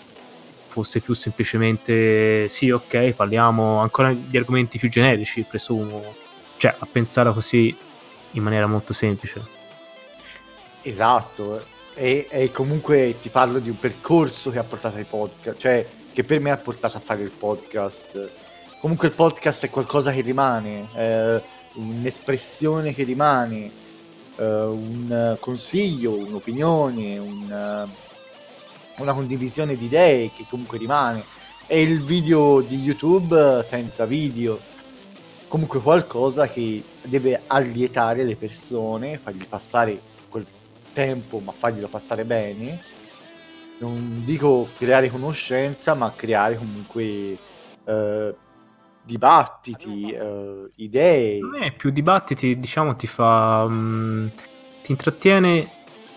fosse 0.68 1.02
più 1.02 1.14
semplicemente 1.14 2.48
sì, 2.48 2.72
ok, 2.72 3.12
parliamo 3.12 3.78
ancora 3.78 4.12
di 4.12 4.36
argomenti 4.36 4.80
più 4.80 4.90
generici, 4.90 5.46
presumo, 5.48 6.16
cioè 6.58 6.76
a 6.78 6.88
pensare 6.92 7.32
così 7.32 7.76
in 8.32 8.44
maniera 8.44 8.66
molto 8.66 8.92
semplice. 8.92 9.62
Esatto, 10.82 11.64
e, 11.94 12.28
e, 12.30 12.52
comunque 12.52 13.18
ti 13.20 13.30
parlo 13.30 13.60
di 13.60 13.70
un 13.70 13.78
percorso 13.78 14.50
che 14.50 14.58
ha 14.58 14.64
portato 14.64 14.98
ai 14.98 15.06
podcast, 15.06 15.58
cioè 15.58 15.88
che 16.12 16.24
per 16.24 16.40
me 16.40 16.50
ha 16.50 16.58
portato 16.58 16.98
a 16.98 17.00
fare 17.00 17.22
il 17.22 17.32
podcast. 17.32 18.32
Comunque 18.80 19.08
il 19.08 19.14
podcast 19.14 19.66
è 19.66 19.70
qualcosa 19.70 20.12
che 20.12 20.22
rimane, 20.22 20.90
è 20.94 21.42
un'espressione 21.76 22.94
che 22.94 23.04
rimane, 23.04 23.72
eh, 24.38 24.44
un 24.44 25.38
consiglio, 25.40 26.18
un'opinione, 26.18 27.18
un 27.18 27.92
una 28.98 29.14
condivisione 29.14 29.76
di 29.76 29.86
idee 29.86 30.32
che 30.32 30.46
comunque 30.50 30.78
rimane. 30.78 31.24
E 31.66 31.82
il 31.82 32.04
video 32.04 32.62
di 32.62 32.78
YouTube 32.78 33.62
senza 33.64 34.06
video. 34.06 34.60
Comunque 35.48 35.82
qualcosa 35.82 36.48
che 36.48 36.84
deve 37.04 37.44
allietare 37.48 38.24
le 38.24 38.36
persone, 38.36 39.18
fargli 39.18 39.48
passare 39.48 40.00
quel 40.30 40.46
tempo, 40.94 41.40
ma 41.40 41.52
farglielo 41.52 41.88
passare 41.88 42.26
bene. 42.26 42.82
Non 43.80 44.24
dico 44.24 44.70
creare 44.78 45.10
conoscenza, 45.10 45.94
ma 45.94 46.12
creare 46.16 46.58
comunque 46.58 47.38
eh, 47.86 48.36
dibattiti, 49.04 50.12
eh, 50.12 50.72
idee. 50.76 51.40
Me 51.44 51.74
più 51.74 51.90
dibattiti, 51.90 52.58
diciamo, 52.58 52.96
ti 52.96 53.08
fa... 53.08 53.66
Um, 53.68 54.30
ti 54.84 54.92
intrattiene, 54.92 55.70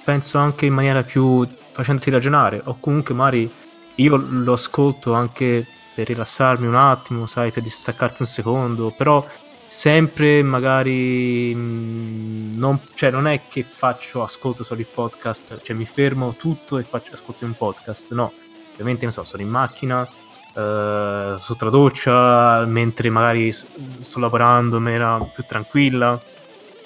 penso 0.05 0.38
anche 0.38 0.66
in 0.66 0.75
maniera 0.75 1.02
più 1.05 1.47
facendoti 1.73 2.11
ragionare 2.11 2.61
o 2.64 2.76
comunque 2.81 3.14
magari 3.14 3.50
io 3.97 4.16
lo 4.16 4.52
ascolto 4.52 5.14
anche 5.14 5.66
per 5.95 6.09
rilassarmi 6.09 6.66
un 6.66 6.75
attimo, 6.75 7.26
sai, 7.26 7.50
per 7.52 7.62
distaccarti 7.62 8.23
un 8.23 8.28
secondo, 8.28 8.93
però 8.95 9.25
sempre 9.69 10.43
magari 10.43 11.55
mh, 11.55 12.57
non, 12.57 12.81
cioè 12.95 13.11
non 13.11 13.26
è 13.26 13.43
che 13.49 13.62
faccio 13.62 14.23
ascolto 14.23 14.62
solo 14.62 14.81
il 14.81 14.87
podcast, 14.93 15.61
cioè 15.62 15.75
mi 15.75 15.87
fermo 15.87 16.35
tutto 16.35 16.76
e 16.76 16.83
faccio 16.83 17.14
ascolto 17.14 17.47
un 17.47 17.57
podcast, 17.57 18.12
no, 18.12 18.33
ovviamente 18.73 19.07
ne 19.07 19.11
so, 19.12 19.25
sono 19.25 19.43
in 19.43 19.49
macchina, 19.49 20.07
eh, 20.57 21.37
sotto 21.41 21.65
la 21.65 21.71
doccia, 21.71 22.65
mentre 22.65 23.11
magari 23.11 23.53
sto 23.53 24.19
lavorando 24.19 24.77
in 24.77 24.83
maniera 24.83 25.19
più 25.21 25.45
tranquilla 25.47 26.21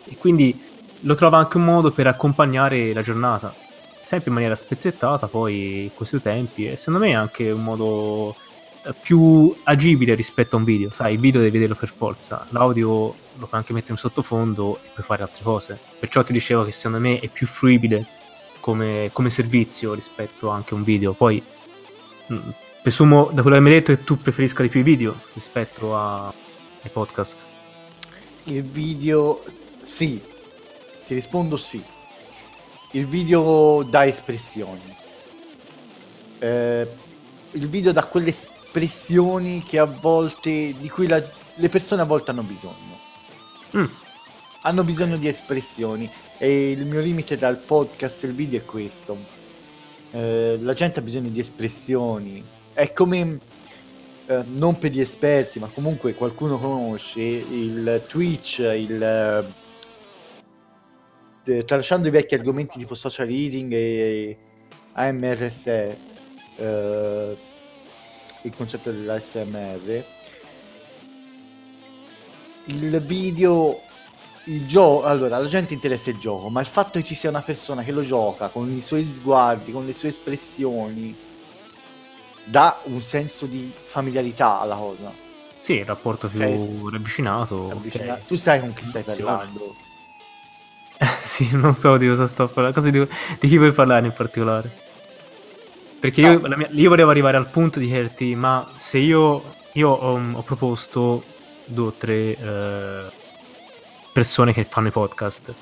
e 0.05 0.17
quindi 0.17 0.69
lo 1.01 1.15
trovo 1.15 1.37
anche 1.37 1.57
un 1.57 1.65
modo 1.65 1.93
per 1.93 2.07
accompagnare 2.07 2.93
la 2.93 3.03
giornata 3.03 3.55
sempre 4.01 4.29
in 4.29 4.35
maniera 4.35 4.55
spezzettata 4.55 5.29
poi 5.29 5.91
questi 5.95 6.21
tempi 6.21 6.67
e 6.67 6.77
secondo 6.77 7.07
me 7.07 7.13
è 7.13 7.15
anche 7.15 7.51
un 7.51 7.63
modo 7.63 8.35
eh, 8.83 8.95
più 9.01 9.55
agibile 9.65 10.15
rispetto 10.15 10.57
a 10.57 10.59
un 10.59 10.65
video, 10.65 10.91
sai, 10.91 11.15
il 11.15 11.21
video 11.21 11.41
devi 11.41 11.53
vederlo 11.53 11.77
per 11.77 11.91
forza, 11.91 12.47
l'audio 12.51 13.15
lo 13.37 13.47
puoi 13.47 13.61
anche 13.61 13.73
mettere 13.73 13.93
in 13.93 13.99
sottofondo 13.99 14.79
e 14.79 14.89
puoi 14.95 15.07
fare 15.07 15.23
altre 15.23 15.43
cose. 15.43 15.79
Perciò 15.99 16.23
ti 16.23 16.33
dicevo 16.33 16.65
che 16.65 16.73
secondo 16.73 16.99
me 16.99 17.21
è 17.21 17.29
più 17.29 17.47
fruibile 17.47 18.07
come, 18.61 19.11
come 19.13 19.31
servizio 19.31 19.95
rispetto 19.95 20.49
anche 20.49 20.75
a 20.75 20.77
un 20.77 20.83
video. 20.83 21.13
Poi 21.13 21.43
mm, 22.33 22.51
presumo 22.83 23.31
da 23.33 23.43
quello 23.43 23.57
che 23.57 23.63
mi 23.63 23.71
hai 23.71 23.77
detto 23.77 23.95
che 23.95 24.05
tu 24.05 24.19
preferisca 24.19 24.63
di 24.63 24.69
più 24.69 24.81
i 24.81 24.85
video 24.85 25.21
rispetto 25.35 25.97
a, 25.97 26.27
ai 26.27 26.91
podcast. 26.91 27.47
Il 28.45 28.65
video 28.65 29.45
sì, 29.83 30.21
ti 31.05 31.15
rispondo 31.15 31.57
sì 31.57 31.83
il 32.93 33.07
video 33.07 33.83
dà 33.89 34.07
espressioni. 34.07 34.97
Eh, 36.39 36.89
il 37.53 37.69
video 37.69 37.93
dà 37.93 38.05
quelle 38.07 38.31
espressioni 38.31 39.63
che 39.63 39.79
a 39.79 39.85
volte, 39.85 40.75
di 40.77 40.89
cui 40.89 41.07
la, 41.07 41.23
le 41.55 41.69
persone 41.69 42.03
a 42.03 42.05
volte 42.05 42.31
hanno 42.33 42.43
bisogno. 42.43 42.99
Mm. 43.77 43.85
Hanno 44.63 44.85
bisogno 44.85 45.17
di 45.17 45.29
espressioni 45.29 46.11
e 46.37 46.71
il 46.73 46.85
mio 46.85 47.01
limite 47.01 47.37
dal 47.37 47.59
podcast 47.59 48.25
e 48.25 48.27
il 48.27 48.35
video 48.35 48.59
è 48.59 48.65
questo. 48.65 49.17
Eh, 50.11 50.59
la 50.61 50.73
gente 50.73 50.99
ha 50.99 51.03
bisogno 51.03 51.29
di 51.29 51.41
espressioni. 51.41 52.43
È 52.73 52.93
come, 52.93 53.41
eh, 54.27 54.43
non 54.47 54.79
per 54.79 54.91
gli 54.91 55.01
esperti, 55.01 55.59
ma 55.59 55.69
comunque 55.69 56.15
qualcuno 56.15 56.59
conosce 56.59 57.21
il 57.21 58.03
Twitch, 58.07 58.59
il 58.59 59.49
tralasciando 61.65 62.07
i 62.07 62.11
vecchi 62.11 62.35
argomenti 62.35 62.79
tipo 62.79 62.95
social 62.95 63.27
reading 63.27 63.73
e 63.73 64.37
AMRSE, 64.93 65.99
eh, 66.57 67.37
il 68.43 68.57
concetto 68.57 68.91
dell'ASMR, 68.91 70.05
il 72.67 73.03
video, 73.03 73.81
il 74.45 74.67
gioco, 74.67 75.05
allora 75.05 75.39
la 75.39 75.49
gente 75.49 75.75
interessa 75.75 76.11
il 76.11 76.19
gioco, 76.19 76.49
ma 76.49 76.61
il 76.61 76.67
fatto 76.67 76.99
che 76.99 77.05
ci 77.05 77.15
sia 77.15 77.31
una 77.31 77.43
persona 77.43 77.83
che 77.83 77.93
lo 77.93 78.03
gioca 78.03 78.49
con 78.49 78.71
i 78.71 78.81
suoi 78.81 79.05
sguardi, 79.05 79.73
con 79.73 79.87
le 79.87 79.93
sue 79.93 80.11
espressioni, 80.11 81.17
dà 82.51 82.81
un 82.85 83.01
senso 83.01 83.47
di 83.47 83.73
familiarità 83.85 84.61
alla 84.61 84.75
cosa. 84.75 85.13
Sì, 85.61 85.75
il 85.75 85.85
rapporto 85.85 86.29
più 86.29 86.39
cioè, 86.39 86.59
ravvicinato. 86.91 87.69
ravvicinato. 87.69 88.13
Okay. 88.13 88.27
Tu 88.27 88.35
sai 88.35 88.61
con 88.61 88.73
chi 88.73 88.85
stai 88.85 89.05
parlando. 89.05 89.77
sì, 91.25 91.49
non 91.53 91.75
so 91.75 91.97
di 91.97 92.09
cosa 92.09 92.27
sto 92.27 92.49
parlando. 92.49 92.81
Di, 92.81 93.07
di, 93.39 93.49
chi 93.49 93.57
vuoi 93.57 93.73
parlare 93.73 94.07
in 94.07 94.13
particolare? 94.13 94.89
Perché 96.01 96.23
io, 96.23 96.41
mia, 96.41 96.69
io, 96.73 96.89
volevo 96.89 97.11
arrivare 97.11 97.37
al 97.37 97.51
punto 97.51 97.79
di 97.79 97.87
chiederti, 97.87 98.35
ma 98.35 98.73
se 98.75 98.99
io, 98.99 99.55
io 99.75 99.91
ho, 99.91 100.19
ho, 100.33 100.43
proposto 100.43 101.23
due 101.67 101.87
o 101.87 101.93
tre 101.93 102.37
eh, 102.37 103.13
persone 104.13 104.53
che 104.53 104.65
fanno 104.65 104.89
i 104.89 104.91
podcast 104.91 105.55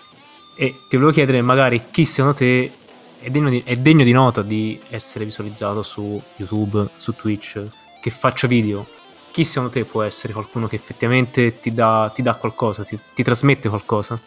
e 0.56 0.74
ti 0.88 0.96
volevo 0.96 1.12
chiedere 1.12 1.42
magari 1.42 1.90
chi 1.90 2.04
secondo 2.04 2.36
te 2.36 2.72
è 3.20 3.30
degno, 3.30 3.48
di, 3.48 3.62
è 3.64 3.76
degno 3.76 4.04
di 4.04 4.12
nota 4.12 4.42
di 4.42 4.80
essere 4.90 5.24
visualizzato 5.24 5.82
su 5.82 6.20
YouTube, 6.36 6.88
su 6.96 7.14
Twitch, 7.14 7.62
che 8.00 8.10
faccia 8.10 8.46
video. 8.46 8.86
Chi 9.30 9.44
secondo 9.44 9.70
te 9.70 9.84
può 9.84 10.02
essere 10.02 10.32
qualcuno 10.32 10.66
che 10.66 10.76
effettivamente 10.76 11.60
ti 11.60 11.72
dà, 11.72 12.10
ti 12.14 12.22
dà 12.22 12.34
qualcosa, 12.34 12.84
ti, 12.84 12.98
ti 13.14 13.22
trasmette 13.22 13.68
qualcosa? 13.68 14.20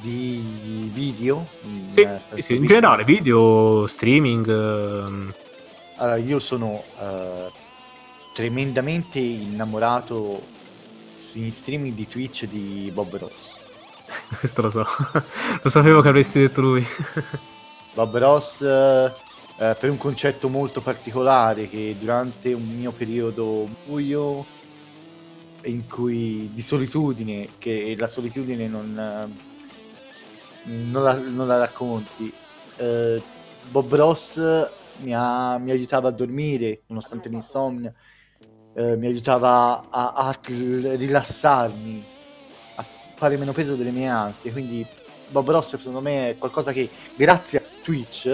di 0.00 0.90
video? 0.92 1.46
Sì, 1.90 2.06
sì, 2.18 2.42
sì, 2.42 2.54
in 2.56 2.66
generale, 2.66 3.04
video, 3.04 3.86
streaming. 3.86 4.48
Ehm. 4.48 5.34
Allora, 5.96 6.16
io 6.16 6.38
sono 6.38 6.82
uh, 6.98 7.50
tremendamente 8.34 9.18
innamorato 9.18 10.42
sugli 11.18 11.50
streaming 11.50 11.94
di 11.94 12.06
Twitch 12.06 12.46
di 12.46 12.90
Bob 12.92 13.16
Ross. 13.16 13.58
Questo 14.38 14.62
lo 14.62 14.70
so, 14.70 14.86
lo 15.62 15.70
sapevo 15.70 16.00
che 16.00 16.08
avresti 16.08 16.38
detto 16.38 16.60
lui. 16.60 16.86
Bob 17.96 18.18
Ross 18.18 18.60
uh, 18.60 19.10
per 19.56 19.88
un 19.88 19.96
concetto 19.96 20.50
molto 20.50 20.82
particolare 20.82 21.66
che 21.66 21.96
durante 21.98 22.52
un 22.52 22.66
mio 22.76 22.92
periodo 22.92 23.66
buio 23.86 24.44
in 25.62 25.88
cui 25.88 26.50
di 26.52 26.60
solitudine, 26.60 27.48
che 27.56 27.96
la 27.98 28.06
solitudine 28.06 28.68
non 28.68 29.34
non 30.66 31.02
la, 31.02 31.14
non 31.14 31.46
la 31.46 31.58
racconti. 31.58 32.30
Eh, 32.76 33.22
Bob 33.70 33.94
Ross 33.94 34.36
mi, 34.98 35.14
ha, 35.14 35.56
mi, 35.58 35.70
aiutava 35.70 36.08
a 36.08 36.12
dormire 36.12 36.82
nonostante 36.86 37.28
l'insonnia, 37.28 37.92
eh, 38.74 38.96
mi 38.96 39.06
aiutava 39.06 39.86
a, 39.88 40.12
a, 40.12 40.38
rilassarmi, 40.42 42.04
a 42.74 42.84
fare 43.14 43.36
meno 43.36 43.52
peso 43.52 43.74
delle 43.74 43.90
mie 43.90 44.08
ansie. 44.08 44.52
Quindi 44.52 44.86
Bob 45.30 45.50
Ross 45.50 45.76
secondo 45.76 46.00
me 46.00 46.30
è 46.30 46.38
qualcosa 46.38 46.72
che 46.72 46.90
grazie 47.16 47.58
a 47.58 47.75
Twitch 47.86 48.28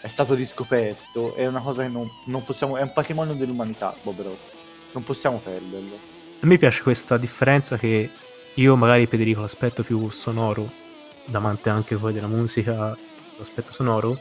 è 0.00 0.08
stato 0.08 0.34
riscoperto, 0.34 1.36
è 1.36 1.46
una 1.46 1.60
cosa 1.60 1.82
che 1.82 1.88
non, 1.88 2.10
non 2.26 2.42
possiamo, 2.42 2.76
è 2.76 2.82
un 2.82 2.92
patrimonio 2.92 3.34
dell'umanità 3.34 3.94
Bob 4.02 4.20
Ross, 4.20 4.40
non 4.90 5.04
possiamo 5.04 5.38
perderlo. 5.38 5.96
A 6.40 6.46
me 6.46 6.58
piace 6.58 6.82
questa 6.82 7.16
differenza 7.16 7.78
che 7.78 8.10
io 8.54 8.74
magari 8.74 9.06
prediligo 9.06 9.40
l'aspetto 9.40 9.84
più 9.84 10.10
sonoro 10.10 10.68
amante 11.30 11.70
anche 11.70 11.94
poi 11.96 12.12
della 12.12 12.26
musica, 12.26 12.96
l'aspetto 13.38 13.72
sonoro, 13.72 14.18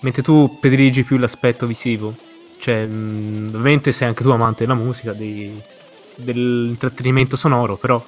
mentre 0.00 0.22
tu 0.22 0.58
prediligi 0.60 1.02
più 1.02 1.18
l'aspetto 1.18 1.66
visivo. 1.66 2.14
Cioè, 2.60 2.84
ovviamente 2.84 3.90
sei 3.90 4.06
anche 4.06 4.22
tu 4.22 4.30
amante 4.30 4.64
della 4.64 4.78
musica, 4.78 5.12
dei, 5.12 5.60
dell'intrattenimento 6.14 7.34
sonoro, 7.34 7.76
però 7.76 8.00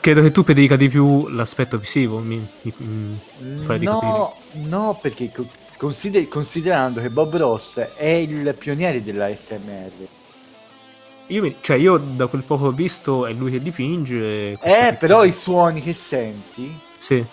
credo 0.00 0.22
che 0.22 0.30
tu 0.30 0.42
predica 0.42 0.76
di 0.76 0.88
più 0.88 1.28
l'aspetto 1.28 1.78
visivo. 1.78 2.18
Mi, 2.18 2.46
mi, 2.62 2.74
mi 2.78 3.78
no, 3.80 4.36
no, 4.52 4.98
perché 5.00 5.32
consider- 5.76 6.28
considerando 6.28 7.00
che 7.00 7.10
Bob 7.10 7.36
Ross 7.36 7.78
è 7.78 8.08
il 8.08 8.54
pioniere 8.58 9.02
della 9.02 9.34
SMR. 9.34 10.06
Io, 11.28 11.54
cioè, 11.60 11.76
io 11.76 11.98
da 11.98 12.26
quel 12.26 12.42
poco 12.42 12.66
ho 12.66 12.72
visto 12.72 13.26
è 13.26 13.32
lui 13.32 13.50
che 13.50 13.60
dipinge. 13.60 14.58
Eh, 14.60 14.96
però 14.98 15.24
i 15.24 15.32
suoni 15.32 15.82
che 15.82 15.92
senti. 15.92 16.78
Sì. 16.96 17.24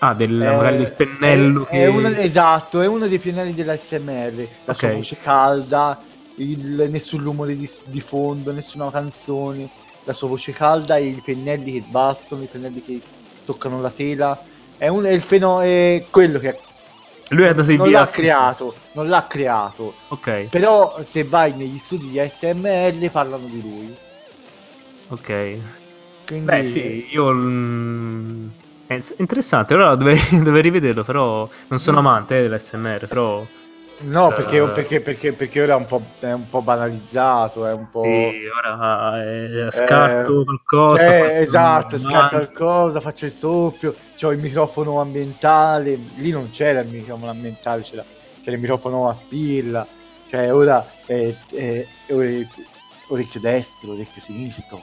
Ah, 0.00 0.14
del, 0.14 0.40
eh, 0.40 0.56
magari 0.56 0.76
del 0.76 0.92
pennello. 0.92 1.66
È, 1.66 1.70
che... 1.70 1.82
è 1.82 1.86
uno, 1.86 2.08
esatto, 2.08 2.80
è 2.80 2.86
uno 2.86 3.08
dei 3.08 3.18
pioneri 3.18 3.52
dell'ASMR. 3.52 4.34
La 4.64 4.72
okay. 4.72 4.74
sua 4.74 4.90
voce 4.92 5.18
calda, 5.20 6.00
il, 6.36 6.86
nessun 6.88 7.20
rumore 7.20 7.56
di, 7.56 7.68
di, 7.84 8.00
fondo, 8.00 8.52
nessuna 8.52 8.90
canzone. 8.92 9.68
La 10.08 10.14
sua 10.14 10.28
voce 10.28 10.52
calda 10.52 10.96
i 10.96 11.20
pennelli 11.22 11.72
che 11.72 11.82
sbattono, 11.82 12.42
i 12.42 12.46
pennelli 12.46 12.82
che 12.82 12.98
toccano 13.44 13.78
la 13.82 13.90
tela. 13.90 14.42
È, 14.78 14.88
un, 14.88 15.04
è 15.04 15.10
il 15.10 15.20
fenomeno, 15.20 15.60
è 15.60 16.06
quello 16.08 16.38
che 16.38 16.58
lui 17.32 17.46
ha 17.46 17.52
dato 17.52 17.70
i 17.70 17.76
non 17.76 17.90
l'ha 17.90 18.06
creato, 18.06 18.74
non 18.92 19.08
l'ha 19.08 19.26
creato. 19.26 19.92
Ok. 20.08 20.44
Però 20.48 20.96
se 21.02 21.24
vai 21.24 21.52
negli 21.52 21.76
studi 21.76 22.08
di 22.08 22.18
ASMR 22.18 23.10
parlano 23.10 23.46
di 23.46 23.60
lui. 23.60 23.96
Ok. 25.08 25.58
Quindi... 26.26 26.44
Beh 26.46 26.64
sì, 26.64 27.08
io... 27.10 27.30
Mm, 27.30 28.48
è 28.86 28.98
interessante, 29.18 29.74
ora 29.74 29.94
dovrei, 29.94 30.18
dovrei 30.42 30.62
rivederlo, 30.62 31.04
però 31.04 31.46
non 31.68 31.78
sono 31.78 31.98
amante 31.98 32.38
eh, 32.38 32.48
dell'SMR, 32.48 33.06
però... 33.06 33.46
No, 34.00 34.28
perché, 34.28 34.60
uh, 34.60 34.72
perché, 34.72 35.00
perché, 35.00 35.32
perché, 35.32 35.62
ora 35.62 35.74
è 35.74 35.76
un, 35.76 35.86
po', 35.86 36.02
è 36.20 36.32
un 36.32 36.48
po' 36.48 36.62
banalizzato, 36.62 37.66
è 37.66 37.72
un 37.72 37.90
po'... 37.90 38.04
Sì, 38.04 38.46
ora 38.46 39.20
è, 39.20 39.66
scatto 39.70 40.40
eh, 40.40 40.44
qualcosa... 40.44 40.96
Cioè, 40.96 41.38
esatto, 41.40 41.98
scatto 41.98 42.36
qualcosa, 42.36 43.00
faccio 43.00 43.24
il 43.24 43.32
soffio, 43.32 43.94
ho 44.22 44.32
il 44.32 44.38
microfono 44.38 45.00
ambientale, 45.00 45.98
lì 46.14 46.30
non 46.30 46.50
c'era 46.50 46.80
il 46.80 46.88
microfono 46.88 47.30
ambientale, 47.30 47.82
c'era, 47.82 48.04
c'era 48.40 48.54
il 48.54 48.62
microfono 48.62 49.08
a 49.08 49.14
spilla, 49.14 49.86
cioè 50.28 50.54
ora 50.54 50.86
è, 51.04 51.34
è, 51.52 51.86
è 52.06 52.46
orecchio 53.08 53.40
destro, 53.40 53.92
orecchio 53.92 54.20
sinistro, 54.20 54.80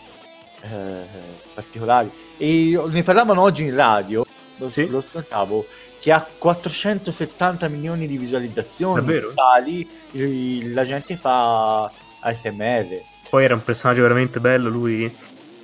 eh, 0.61 1.05
particolari. 1.53 2.11
E 2.37 2.81
ne 2.85 3.03
parlavano 3.03 3.41
oggi 3.41 3.63
in 3.63 3.75
radio, 3.75 4.25
lo, 4.57 4.69
sì? 4.69 4.87
lo 4.87 4.99
ascoltavo, 4.99 5.65
che 5.99 6.11
ha 6.11 6.25
470 6.37 7.67
milioni 7.67 8.07
di 8.07 8.17
visualizzazioni 8.17 8.95
Davvero? 8.95 9.29
totali, 9.29 9.87
la 10.73 10.85
gente 10.85 11.15
fa 11.15 11.91
ASMR. 12.19 13.01
Poi 13.29 13.43
era 13.43 13.55
un 13.55 13.63
personaggio 13.63 14.01
veramente 14.01 14.39
bello, 14.39 14.69
lui 14.69 15.13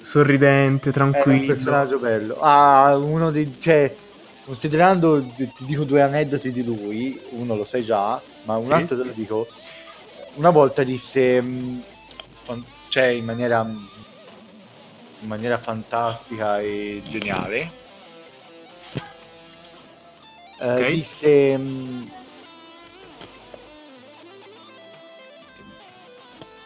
sorridente, 0.01 0.91
tranquillo. 0.91 1.31
Era 1.31 1.41
un 1.41 1.48
personaggio 1.48 2.00
bello. 2.00 2.39
Ah, 2.41 2.98
uno 2.98 3.31
dei... 3.31 3.55
Cioè, 3.60 3.95
considerando, 4.45 5.24
ti 5.36 5.65
dico 5.65 5.83
due 5.83 6.01
aneddoti 6.01 6.51
di 6.51 6.63
lui, 6.63 7.19
uno 7.31 7.55
lo 7.55 7.63
sai 7.63 7.83
già, 7.83 8.21
ma 8.43 8.57
un 8.57 8.65
sì? 8.65 8.74
altro 8.74 8.98
te 8.98 9.03
lo 9.03 9.12
dico. 9.13 9.48
Una 10.36 10.50
volta 10.50 10.83
disse, 10.83 11.41
mm, 11.41 11.79
cioè 12.89 13.05
in 13.05 13.25
maniera, 13.25 13.62
in 13.62 15.27
maniera 15.27 15.57
fantastica 15.57 16.60
e 16.60 17.01
geniale, 17.07 17.71
eh, 20.62 20.74
okay. 20.74 20.91
disse 20.91 21.58
mm, 21.58 22.03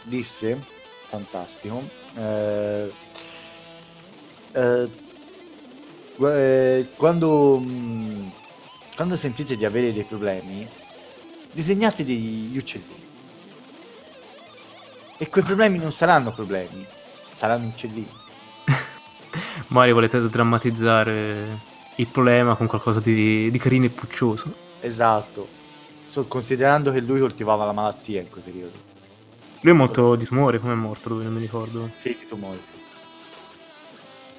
disse 0.03 0.61
fantastico 1.07 1.81
eh, 2.17 2.91
eh, 4.51 4.89
eh, 6.19 6.87
quando 6.97 7.59
mm, 7.59 8.27
quando 8.95 9.15
sentite 9.15 9.55
di 9.55 9.63
avere 9.63 9.93
dei 9.93 10.03
problemi 10.03 10.67
disegnate 11.53 12.03
degli 12.03 12.57
uccellini 12.57 13.03
e 15.17 15.29
quei 15.29 15.43
problemi 15.45 15.77
non 15.77 15.93
saranno 15.93 16.33
problemi 16.33 16.85
saranno 17.31 17.67
uccellini 17.67 18.11
Mario 19.67 19.93
volete 19.93 20.19
sdrammatizzare 20.19 21.73
il 21.95 22.07
problema 22.07 22.55
con 22.55 22.67
qualcosa 22.67 22.99
di, 22.99 23.49
di 23.49 23.57
carino 23.57 23.85
e 23.85 23.89
puccioso. 23.89 24.53
Esatto, 24.81 25.47
so, 26.07 26.25
considerando 26.27 26.91
che 26.91 27.01
lui 27.01 27.19
coltivava 27.19 27.65
la 27.65 27.71
malattia 27.71 28.21
in 28.21 28.29
quel 28.29 28.43
periodo. 28.43 28.93
Lui 29.61 29.73
è 29.73 29.75
molto 29.75 30.15
di 30.15 30.25
tumore, 30.25 30.59
come 30.59 30.73
è 30.73 30.75
morto 30.75 31.09
lui, 31.09 31.23
non 31.23 31.33
mi 31.33 31.39
ricordo. 31.39 31.89
Sì, 31.95 32.15
di 32.19 32.25
tumore, 32.27 32.59
sì. 32.61 32.83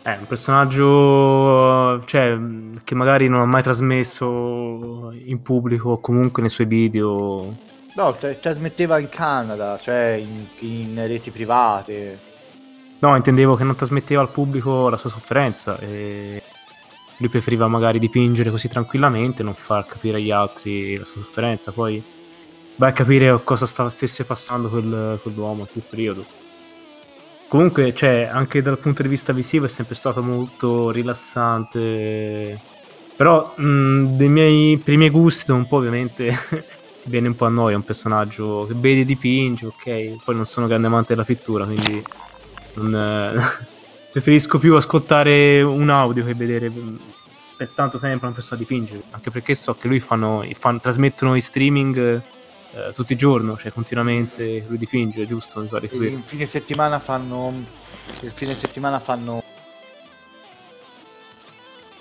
È 0.02 0.16
un 0.16 0.26
personaggio 0.28 2.00
cioè, 2.04 2.38
che 2.84 2.94
magari 2.94 3.26
non 3.26 3.40
ha 3.40 3.44
mai 3.44 3.62
trasmesso 3.62 5.10
in 5.12 5.42
pubblico 5.42 5.90
o 5.90 6.00
comunque 6.00 6.42
nei 6.42 6.50
suoi 6.50 6.68
video. 6.68 7.56
No, 7.96 8.14
t- 8.14 8.38
trasmetteva 8.38 9.00
in 9.00 9.08
Canada, 9.08 9.76
cioè 9.78 10.12
in, 10.12 10.46
in, 10.60 10.94
reti 11.08 11.32
private. 11.32 12.20
No, 13.00 13.16
intendevo 13.16 13.56
che 13.56 13.64
non 13.64 13.74
trasmetteva 13.74 14.20
al 14.20 14.30
pubblico 14.30 14.88
la 14.88 14.96
sua 14.96 15.10
sofferenza. 15.10 15.76
E 15.80 16.40
lui 17.18 17.29
preferiva 17.29 17.66
magari 17.68 17.98
dipingere 17.98 18.50
così 18.50 18.68
tranquillamente, 18.68 19.42
non 19.42 19.55
far 19.55 19.87
capire 19.87 20.18
agli 20.18 20.31
altri 20.31 20.96
la 20.96 21.05
sua 21.05 21.22
sofferenza, 21.22 21.72
poi 21.72 22.02
vai 22.76 22.90
a 22.90 22.92
capire 22.92 23.40
cosa 23.42 23.66
stava, 23.66 23.90
stesse 23.90 24.24
passando 24.24 24.68
quel, 24.68 25.18
quell'uomo 25.22 25.61
in 25.61 25.68
quel 25.70 25.85
periodo. 25.88 26.24
Comunque, 27.48 27.94
cioè, 27.94 28.29
anche 28.31 28.61
dal 28.61 28.79
punto 28.79 29.02
di 29.02 29.09
vista 29.09 29.33
visivo 29.33 29.66
è 29.66 29.68
sempre 29.68 29.94
stato 29.94 30.22
molto 30.22 30.90
rilassante. 30.90 32.61
Però, 33.14 33.55
mh, 33.57 34.16
dei 34.16 34.29
miei, 34.29 34.79
per 34.79 34.94
i 34.94 34.96
miei 34.96 35.11
gusti, 35.11 35.52
un 35.52 35.66
po' 35.66 35.76
ovviamente 35.76 36.35
viene 37.05 37.29
un 37.29 37.37
po' 37.37 37.44
a 37.44 37.48
noia. 37.48 37.74
È 37.74 37.76
un 37.76 37.85
personaggio 37.85 38.66
che 38.66 38.74
vedi 38.76 39.02
e 39.02 39.05
dipinge, 39.05 39.66
ok. 39.66 40.24
Poi 40.24 40.35
non 40.35 40.44
sono 40.44 40.66
grande 40.66 40.88
amante 40.88 41.14
della 41.14 41.24
pittura, 41.24 41.64
quindi 41.64 42.02
non, 42.74 43.37
preferisco 44.16 44.59
più 44.59 44.74
ascoltare 44.76 45.61
un 45.61 45.90
audio 45.90 46.24
che 46.24 46.33
vedere 46.33 46.70
mm, 46.70 46.96
per 47.55 47.68
tanto 47.74 47.98
tempo 47.98 48.24
una 48.24 48.33
persona 48.33 48.59
dipingere, 48.59 49.02
anche 49.11 49.31
perché 49.31 49.55
so 49.55 49.74
che 49.74 49.88
lui 49.88 50.00
fanno, 50.00 50.42
fanno 50.55 50.81
trasmettono 50.81 51.37
i 51.37 51.42
streaming 51.42 52.22
eh, 52.72 52.92
tutti 52.94 53.12
i 53.12 53.16
giorni, 53.16 53.55
cioè 53.59 53.70
continuamente 53.72 54.64
lui 54.68 54.79
dipinge, 54.79 55.26
giusto? 55.26 55.61
Mi 55.61 55.66
pare 55.66 55.90
in 55.92 56.22
fine 56.22 56.46
settimana 56.46 56.98
fanno 56.98 57.62
il 58.22 58.31
fine 58.31 58.55
settimana 58.55 59.00
fanno 59.00 59.42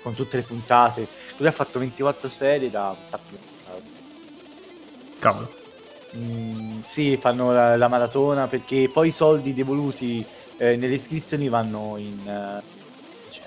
con 0.00 0.14
tutte 0.14 0.38
le 0.38 0.42
puntate. 0.44 1.06
Lui 1.36 1.48
ha 1.48 1.52
fatto 1.52 1.78
24 1.78 2.30
serie 2.30 2.70
da 2.70 2.96
Cavolo. 5.18 5.55
Mm, 6.16 6.80
sì, 6.80 7.16
fanno 7.18 7.52
la, 7.52 7.76
la 7.76 7.88
maratona 7.88 8.46
perché 8.46 8.88
poi 8.92 9.08
i 9.08 9.12
soldi 9.12 9.52
devoluti 9.52 10.24
eh, 10.56 10.76
nelle 10.76 10.94
iscrizioni 10.94 11.48
vanno 11.48 11.96
in... 11.98 12.18
Uh, 12.24 13.30
cioè. 13.30 13.44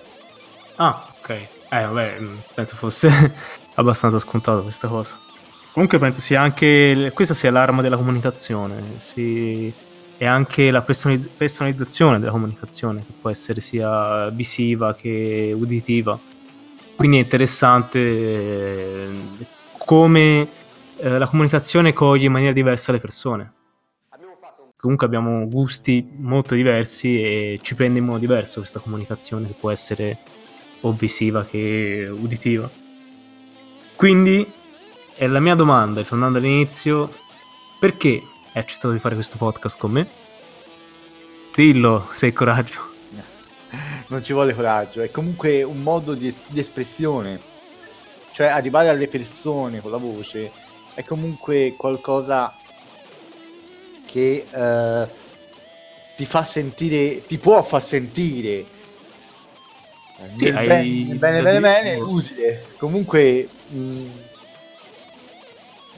Ah, 0.76 1.14
ok. 1.20 1.30
Eh, 1.30 1.48
vabbè, 1.70 2.20
mm, 2.20 2.38
penso 2.54 2.76
fosse 2.76 3.10
abbastanza 3.76 4.20
scontato 4.20 4.62
questa 4.62 4.88
cosa. 4.88 5.18
Comunque 5.72 5.98
penso 6.00 6.22
sia 6.22 6.42
anche... 6.42 7.12
questa 7.14 7.34
sia 7.34 7.52
l'arma 7.52 7.82
della 7.82 7.98
comunicazione, 7.98 8.96
sì, 8.98 9.74
e 10.18 10.26
anche 10.26 10.70
la 10.70 10.82
personalizzazione 10.82 12.20
della 12.20 12.32
comunicazione, 12.32 13.06
che 13.06 13.14
può 13.20 13.30
essere 13.30 13.62
sia 13.62 14.30
visiva 14.30 14.94
che 14.94 15.56
uditiva. 15.58 16.20
Quindi 16.96 17.18
è 17.18 17.22
interessante 17.22 18.00
eh, 18.00 19.10
come 19.78 20.48
eh, 21.00 21.18
la 21.18 21.28
comunicazione 21.28 21.94
coglie 21.94 22.26
in 22.26 22.32
maniera 22.32 22.54
diversa 22.54 22.92
le 22.92 23.00
persone 23.00 23.54
comunque 24.80 25.06
abbiamo 25.06 25.46
gusti 25.48 26.08
molto 26.18 26.56
diversi 26.56 27.22
e 27.22 27.60
ci 27.62 27.76
prende 27.76 28.00
in 28.00 28.06
modo 28.06 28.20
diverso 28.20 28.60
questa 28.60 28.80
comunicazione 28.80 29.48
che 29.48 29.54
può 29.54 29.72
essere 29.72 30.20
o 30.82 30.94
visiva 30.94 31.44
che 31.44 32.08
uditiva. 32.10 32.70
Quindi 33.98 34.50
è 35.16 35.28
la 35.28 35.42
mia 35.42 35.56
domanda, 35.56 36.02
tornando 36.04 36.38
all'inizio, 36.38 37.12
perché 37.78 38.22
hai 38.54 38.62
accettato 38.62 38.94
di 38.94 39.00
fare 39.00 39.16
questo 39.16 39.36
podcast 39.36 39.78
con 39.78 39.92
me? 39.92 40.08
Dillo, 41.54 42.08
se 42.14 42.28
hai 42.28 42.34
coraggio. 42.34 42.88
Non 44.08 44.24
ci 44.24 44.34
vuole 44.34 44.56
coraggio, 44.56 45.02
è 45.02 45.12
comunque 45.12 45.62
un 45.62 45.84
modo 45.84 46.16
di, 46.16 46.28
es- 46.28 46.42
di 46.48 46.60
espressione. 46.60 47.40
Cioè 48.32 48.48
arrivare 48.48 48.88
alle 48.88 49.08
persone 49.08 49.82
con 49.82 49.92
la 49.92 49.98
voce 49.98 50.52
è 51.00 51.06
comunque 51.06 51.76
qualcosa 51.78 52.54
che 54.06 54.46
eh, 54.52 55.10
ti 56.18 56.26
fa 56.26 56.44
sentire, 56.44 57.26
ti 57.26 57.38
può 57.38 57.64
far 57.64 57.82
sentire 57.82 58.50
eh, 58.52 58.66
sì, 60.34 60.44
nel 60.44 60.58
hai... 60.58 60.68
ben, 60.68 61.18
bene, 61.18 61.42
bene, 61.42 61.60
bene, 61.62 61.96
utile. 61.96 62.66
Comunque 62.78 63.48
mh, 63.70 63.80
mm, 63.80 64.10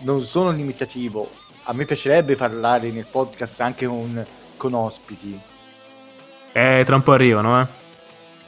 non 0.02 0.24
sono 0.24 0.52
limitativo. 0.52 1.32
A 1.64 1.74
me 1.74 1.86
piacerebbe 1.86 2.36
parlare 2.36 2.92
nel 2.92 3.08
podcast 3.10 3.60
anche 3.62 3.88
con, 3.88 4.24
con 4.56 4.76
ospiti. 4.76 5.40
Eh, 6.52 6.84
tra 6.86 6.96
un 6.96 7.02
po' 7.02 7.14
arrivano, 7.14 7.60
eh. 7.60 7.81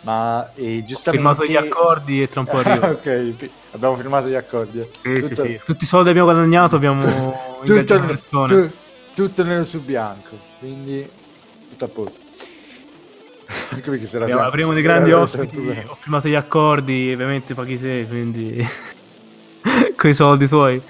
Ma 0.04 0.52
eh, 0.56 0.84
giustamente... 0.86 1.12
firmato 1.12 1.46
gli 1.46 1.56
accordi 1.56 2.22
e 2.22 2.30
tra 2.30 2.42
un 2.42 2.46
po' 2.46 2.58
arrivano. 2.64 2.94
ok, 2.94 3.50
abbiamo 3.72 3.96
firmato 3.96 4.28
gli 4.28 4.36
accordi. 4.36 4.88
Sì, 5.02 5.14
tutto... 5.14 5.28
sì, 5.28 5.36
sì. 5.36 5.62
Tutti 5.64 5.84
i 5.84 5.88
soldi 5.88 6.10
abbiamo 6.10 6.32
guadagnato 6.32 6.76
abbiamo 6.76 7.04
tutto, 7.64 8.02
persone. 8.02 8.54
Tu, 8.54 8.74
tutto 9.16 9.44
nero 9.44 9.64
su 9.66 9.82
bianco, 9.82 10.38
quindi 10.60 11.10
tutto 11.70 11.86
a 11.86 11.88
posto. 11.88 12.20
Anche 13.72 13.90
perché 13.90 14.06
sarà 14.06 14.26
abbiamo, 14.26 14.42
avremo 14.42 14.74
dei 14.74 14.82
grandi 14.82 15.12
ospiti, 15.12 15.58
ho 15.88 15.96
firmato 15.96 16.28
gli 16.28 16.36
accordi, 16.36 17.12
ovviamente 17.14 17.54
paghi 17.54 17.80
te, 17.80 18.06
quindi... 18.08 18.68
con 19.96 20.10
i 20.10 20.14
soldi 20.14 20.48
tuoi. 20.48 20.82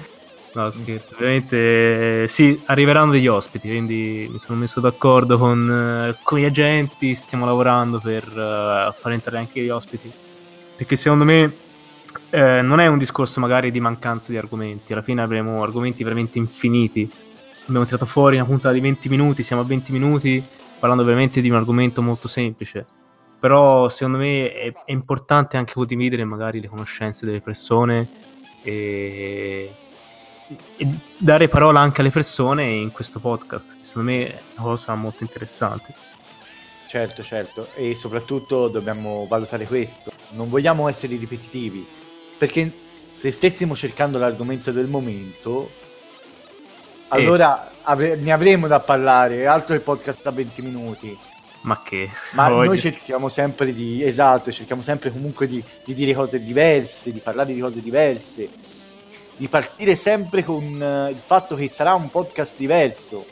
No, 0.55 0.69
scherzo, 0.69 1.15
ovviamente 1.15 2.27
sì, 2.27 2.61
arriveranno 2.65 3.11
degli 3.11 3.25
ospiti, 3.25 3.67
quindi 3.69 4.27
mi 4.31 4.37
sono 4.37 4.59
messo 4.59 4.79
d'accordo 4.79 5.39
con, 5.39 5.67
uh, 5.67 6.23
con 6.23 6.37
gli 6.37 6.45
agenti, 6.45 7.15
stiamo 7.15 7.45
lavorando 7.45 7.99
per 7.99 8.27
uh, 8.27 8.93
far 8.93 9.13
entrare 9.13 9.39
anche 9.39 9.61
gli 9.61 9.69
ospiti, 9.69 10.11
perché 10.75 10.95
secondo 10.95 11.23
me 11.23 11.51
eh, 12.29 12.61
non 12.61 12.79
è 12.79 12.85
un 12.85 12.99
discorso 12.99 13.39
magari 13.39 13.71
di 13.71 13.79
mancanza 13.79 14.31
di 14.31 14.37
argomenti, 14.37 14.93
alla 14.93 15.01
fine 15.01 15.23
avremo 15.23 15.63
argomenti 15.63 16.03
veramente 16.03 16.37
infiniti, 16.37 17.11
abbiamo 17.65 17.85
tirato 17.85 18.05
fuori 18.05 18.35
una 18.35 18.45
puntata 18.45 18.75
di 18.75 18.79
20 18.79 19.09
minuti, 19.09 19.41
siamo 19.41 19.63
a 19.63 19.65
20 19.65 19.91
minuti 19.91 20.45
parlando 20.79 21.03
veramente 21.03 21.41
di 21.41 21.49
un 21.49 21.55
argomento 21.55 22.03
molto 22.03 22.27
semplice, 22.27 22.85
però 23.39 23.89
secondo 23.89 24.19
me 24.19 24.53
è, 24.53 24.71
è 24.85 24.91
importante 24.91 25.57
anche 25.57 25.73
condividere 25.73 26.23
magari 26.25 26.61
le 26.61 26.67
conoscenze 26.67 27.25
delle 27.25 27.41
persone 27.41 28.07
e 28.61 29.71
dare 31.17 31.47
parola 31.47 31.79
anche 31.79 32.01
alle 32.01 32.09
persone 32.09 32.65
in 32.65 32.91
questo 32.91 33.19
podcast, 33.19 33.77
che 33.77 33.83
secondo 33.83 34.11
me 34.11 34.27
è 34.27 34.39
una 34.55 34.63
cosa 34.63 34.95
molto 34.95 35.23
interessante. 35.23 35.93
Certo, 36.87 37.23
certo, 37.23 37.69
e 37.75 37.95
soprattutto 37.95 38.67
dobbiamo 38.67 39.25
valutare 39.27 39.65
questo, 39.65 40.11
non 40.31 40.49
vogliamo 40.49 40.87
essere 40.87 41.15
ripetitivi, 41.15 41.85
perché 42.37 42.71
se 42.91 43.31
stessimo 43.31 43.75
cercando 43.75 44.19
l'argomento 44.19 44.71
del 44.71 44.87
momento, 44.87 45.71
allora 47.07 47.71
avre- 47.81 48.15
ne 48.15 48.31
avremo 48.31 48.67
da 48.67 48.79
parlare, 48.79 49.47
altro 49.47 49.73
che 49.73 49.81
podcast 49.81 50.21
da 50.21 50.31
20 50.31 50.61
minuti. 50.61 51.17
Ma 51.61 51.81
che? 51.81 52.09
Ma 52.33 52.49
Voglio. 52.49 52.65
noi 52.65 52.77
cerchiamo 52.77 53.27
sempre 53.27 53.73
di, 53.73 54.03
esatto, 54.03 54.51
cerchiamo 54.51 54.83
sempre 54.83 55.11
comunque 55.11 55.47
di, 55.47 55.63
di 55.83 55.93
dire 55.95 56.13
cose 56.13 56.43
diverse, 56.43 57.11
di 57.11 57.19
parlare 57.19 57.53
di 57.53 57.59
cose 57.59 57.81
diverse 57.81 58.49
di 59.35 59.47
partire 59.47 59.95
sempre 59.95 60.43
con 60.43 60.63
uh, 60.63 61.09
il 61.09 61.21
fatto 61.25 61.55
che 61.55 61.67
sarà 61.67 61.93
un 61.93 62.09
podcast 62.09 62.57
diverso. 62.57 63.25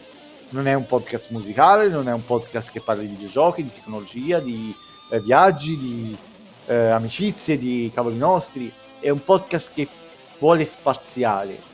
Non 0.49 0.67
è 0.67 0.73
un 0.73 0.85
podcast 0.85 1.29
musicale, 1.29 1.87
non 1.87 2.09
è 2.09 2.13
un 2.13 2.25
podcast 2.25 2.71
che 2.71 2.81
parla 2.81 3.03
di 3.03 3.07
videogiochi, 3.07 3.63
di 3.63 3.69
tecnologia, 3.69 4.39
di 4.39 4.75
eh, 5.09 5.21
viaggi, 5.21 5.77
di 5.77 6.17
eh, 6.65 6.75
amicizie, 6.75 7.57
di 7.57 7.89
cavoli 7.93 8.17
nostri. 8.17 8.71
È 8.99 9.09
un 9.09 9.23
podcast 9.23 9.71
che 9.73 9.87
vuole 10.39 10.65
spaziare. 10.65 11.69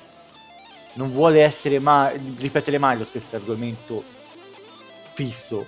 Non 0.94 1.12
vuole 1.12 1.42
essere 1.42 1.80
mai, 1.80 2.36
ripetere 2.38 2.78
mai 2.78 2.98
lo 2.98 3.04
stesso 3.04 3.36
argomento 3.36 4.04
fisso. 5.14 5.66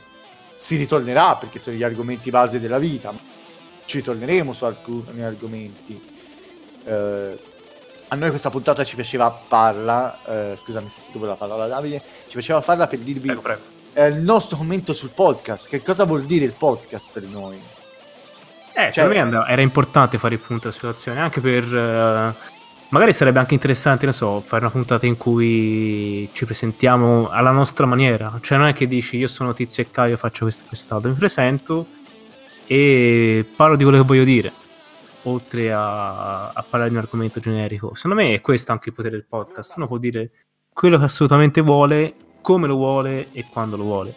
Si 0.57 0.75
ritornerà 0.75 1.35
perché 1.37 1.57
sono 1.57 1.75
gli 1.75 1.83
argomenti 1.83 2.29
base 2.29 2.59
della 2.59 2.77
vita. 2.77 3.11
Ci 3.85 4.03
torneremo 4.03 4.53
su 4.53 4.65
alcuni 4.65 5.23
argomenti. 5.23 5.99
Eh, 6.83 7.39
a 8.11 8.15
noi 8.15 8.29
questa 8.29 8.49
puntata 8.49 8.83
ci 8.83 8.95
piaceva 8.95 9.41
farla, 9.47 10.17
eh, 10.25 10.55
scusami 10.55 10.89
se 10.89 11.01
ti 11.05 11.13
rubo 11.13 11.27
la 11.27 11.35
parola 11.35 11.67
Davide, 11.67 12.01
ci 12.27 12.33
piaceva 12.33 12.59
farla 12.61 12.87
per 12.87 12.99
dirvi 12.99 13.27
prego, 13.27 13.41
prego. 13.41 13.61
Eh, 13.93 14.07
il 14.07 14.21
nostro 14.21 14.57
commento 14.57 14.93
sul 14.93 15.11
podcast, 15.13 15.69
che 15.69 15.83
cosa 15.83 16.05
vuol 16.05 16.23
dire 16.23 16.45
il 16.45 16.53
podcast 16.53 17.11
per 17.11 17.23
noi. 17.23 17.61
Eh, 18.73 18.91
cioè, 18.91 19.07
per 19.07 19.25
me 19.25 19.45
era 19.47 19.61
importante 19.61 20.17
fare 20.17 20.35
il 20.35 20.39
punto 20.39 20.69
della 20.69 20.73
situazione, 20.73 21.19
anche 21.19 21.39
per... 21.39 21.63
Uh, 21.65 22.33
magari 22.89 23.13
sarebbe 23.13 23.39
anche 23.39 23.53
interessante, 23.53 24.05
non 24.05 24.13
so, 24.13 24.41
fare 24.41 24.63
una 24.63 24.71
puntata 24.71 25.05
in 25.05 25.15
cui 25.17 26.27
ci 26.33 26.45
presentiamo 26.45 27.29
alla 27.29 27.51
nostra 27.51 27.85
maniera, 27.85 28.39
cioè 28.41 28.57
non 28.57 28.67
è 28.67 28.73
che 28.73 28.87
dici 28.87 29.17
io 29.17 29.27
sono 29.27 29.53
Tizio 29.53 29.83
e 29.83 29.91
Caio, 29.91 30.17
faccio 30.17 30.45
questo 30.45 30.63
e 30.63 30.67
quest'altro, 30.67 31.11
mi 31.11 31.17
presento 31.17 31.85
e 32.65 33.45
parlo 33.55 33.75
di 33.75 33.83
quello 33.83 33.99
che 33.99 34.05
voglio 34.05 34.23
dire 34.23 34.53
oltre 35.23 35.71
a, 35.71 36.49
a, 36.49 36.65
parlare 36.67 36.89
di 36.89 36.95
un 36.95 37.01
argomento 37.01 37.39
generico. 37.39 37.93
Secondo 37.95 38.21
me 38.21 38.33
è 38.33 38.41
questo 38.41 38.71
anche 38.71 38.89
il 38.89 38.95
potere 38.95 39.15
del 39.15 39.25
podcast. 39.25 39.75
Uno 39.77 39.87
può 39.87 39.97
dire 39.97 40.29
quello 40.71 40.97
che 40.97 41.03
assolutamente 41.03 41.61
vuole, 41.61 42.15
come 42.41 42.67
lo 42.67 42.75
vuole 42.75 43.29
e 43.31 43.45
quando 43.51 43.75
lo 43.77 43.83
vuole. 43.83 44.15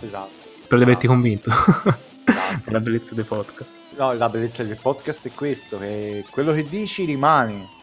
Esatto. 0.00 0.30
Per 0.40 0.76
esatto. 0.76 0.82
averti 0.82 1.06
convinto. 1.06 1.50
Esatto. 1.50 2.06
la 2.70 2.80
bellezza 2.80 3.14
del 3.14 3.24
podcast. 3.24 3.80
No, 3.96 4.12
la 4.12 4.28
bellezza 4.28 4.62
del 4.62 4.78
podcast 4.80 5.28
è 5.28 5.32
questo, 5.32 5.78
che 5.78 6.24
quello 6.30 6.52
che 6.52 6.68
dici 6.68 7.04
rimane 7.04 7.76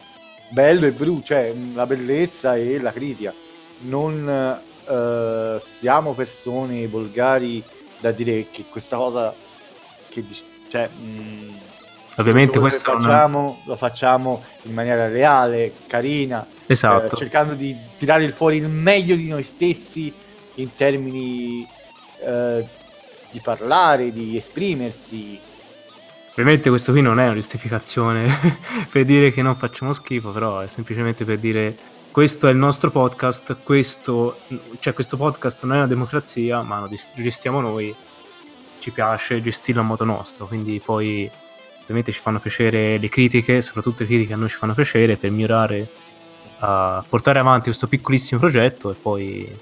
bello 0.50 0.86
e 0.86 0.92
brutto, 0.92 1.26
cioè 1.26 1.54
la 1.74 1.86
bellezza 1.86 2.56
e 2.56 2.80
la 2.80 2.92
critica. 2.92 3.32
Non 3.80 4.60
uh, 4.86 5.58
siamo 5.60 6.14
persone 6.14 6.86
volgari 6.86 7.62
da 8.00 8.10
dire 8.12 8.48
che 8.50 8.66
questa 8.70 8.96
cosa 8.96 9.34
che 10.08 10.24
dici 10.24 10.44
cioè, 10.68 10.88
mh, 10.88 11.46
Ovviamente 12.18 12.58
questo 12.58 12.92
lo 12.92 13.00
facciamo, 13.00 13.40
non... 13.40 13.56
lo 13.66 13.76
facciamo 13.76 14.42
in 14.62 14.72
maniera 14.72 15.06
reale, 15.06 15.72
carina, 15.86 16.46
esatto. 16.66 17.14
eh, 17.14 17.18
cercando 17.18 17.54
di 17.54 17.76
tirare 17.96 18.28
fuori 18.30 18.56
il 18.56 18.68
meglio 18.68 19.16
di 19.16 19.28
noi 19.28 19.42
stessi 19.42 20.12
in 20.54 20.74
termini 20.74 21.68
eh, 22.24 22.66
di 23.30 23.40
parlare, 23.40 24.12
di 24.12 24.34
esprimersi. 24.36 25.38
Ovviamente 26.30 26.70
questo 26.70 26.92
qui 26.92 27.02
non 27.02 27.20
è 27.20 27.24
una 27.24 27.34
giustificazione 27.34 28.26
per 28.90 29.04
dire 29.04 29.30
che 29.30 29.42
non 29.42 29.54
facciamo 29.54 29.92
schifo, 29.92 30.30
però 30.30 30.60
è 30.60 30.68
semplicemente 30.68 31.26
per 31.26 31.38
dire 31.38 31.76
questo 32.10 32.48
è 32.48 32.50
il 32.50 32.56
nostro 32.56 32.90
podcast, 32.90 33.58
questo, 33.62 34.38
cioè 34.78 34.94
questo 34.94 35.18
podcast 35.18 35.64
non 35.64 35.74
è 35.74 35.78
una 35.78 35.86
democrazia, 35.86 36.62
ma 36.62 36.80
lo 36.80 36.88
gestiamo 37.14 37.60
noi 37.60 37.94
ci 38.78 38.90
piace 38.90 39.40
gestirlo 39.40 39.80
a 39.80 39.84
modo 39.84 40.04
nostro, 40.04 40.46
quindi 40.46 40.80
poi 40.84 41.30
ovviamente 41.82 42.12
ci 42.12 42.20
fanno 42.20 42.40
piacere 42.40 42.98
le 42.98 43.08
critiche, 43.08 43.60
soprattutto 43.60 44.02
le 44.02 44.08
critiche 44.08 44.32
a 44.32 44.36
noi 44.36 44.48
ci 44.48 44.56
fanno 44.56 44.74
piacere 44.74 45.16
per 45.16 45.30
migliorare 45.30 45.88
a 46.58 47.04
portare 47.08 47.38
avanti 47.38 47.64
questo 47.64 47.86
piccolissimo 47.86 48.40
progetto 48.40 48.90
e 48.90 48.94
poi 48.94 49.58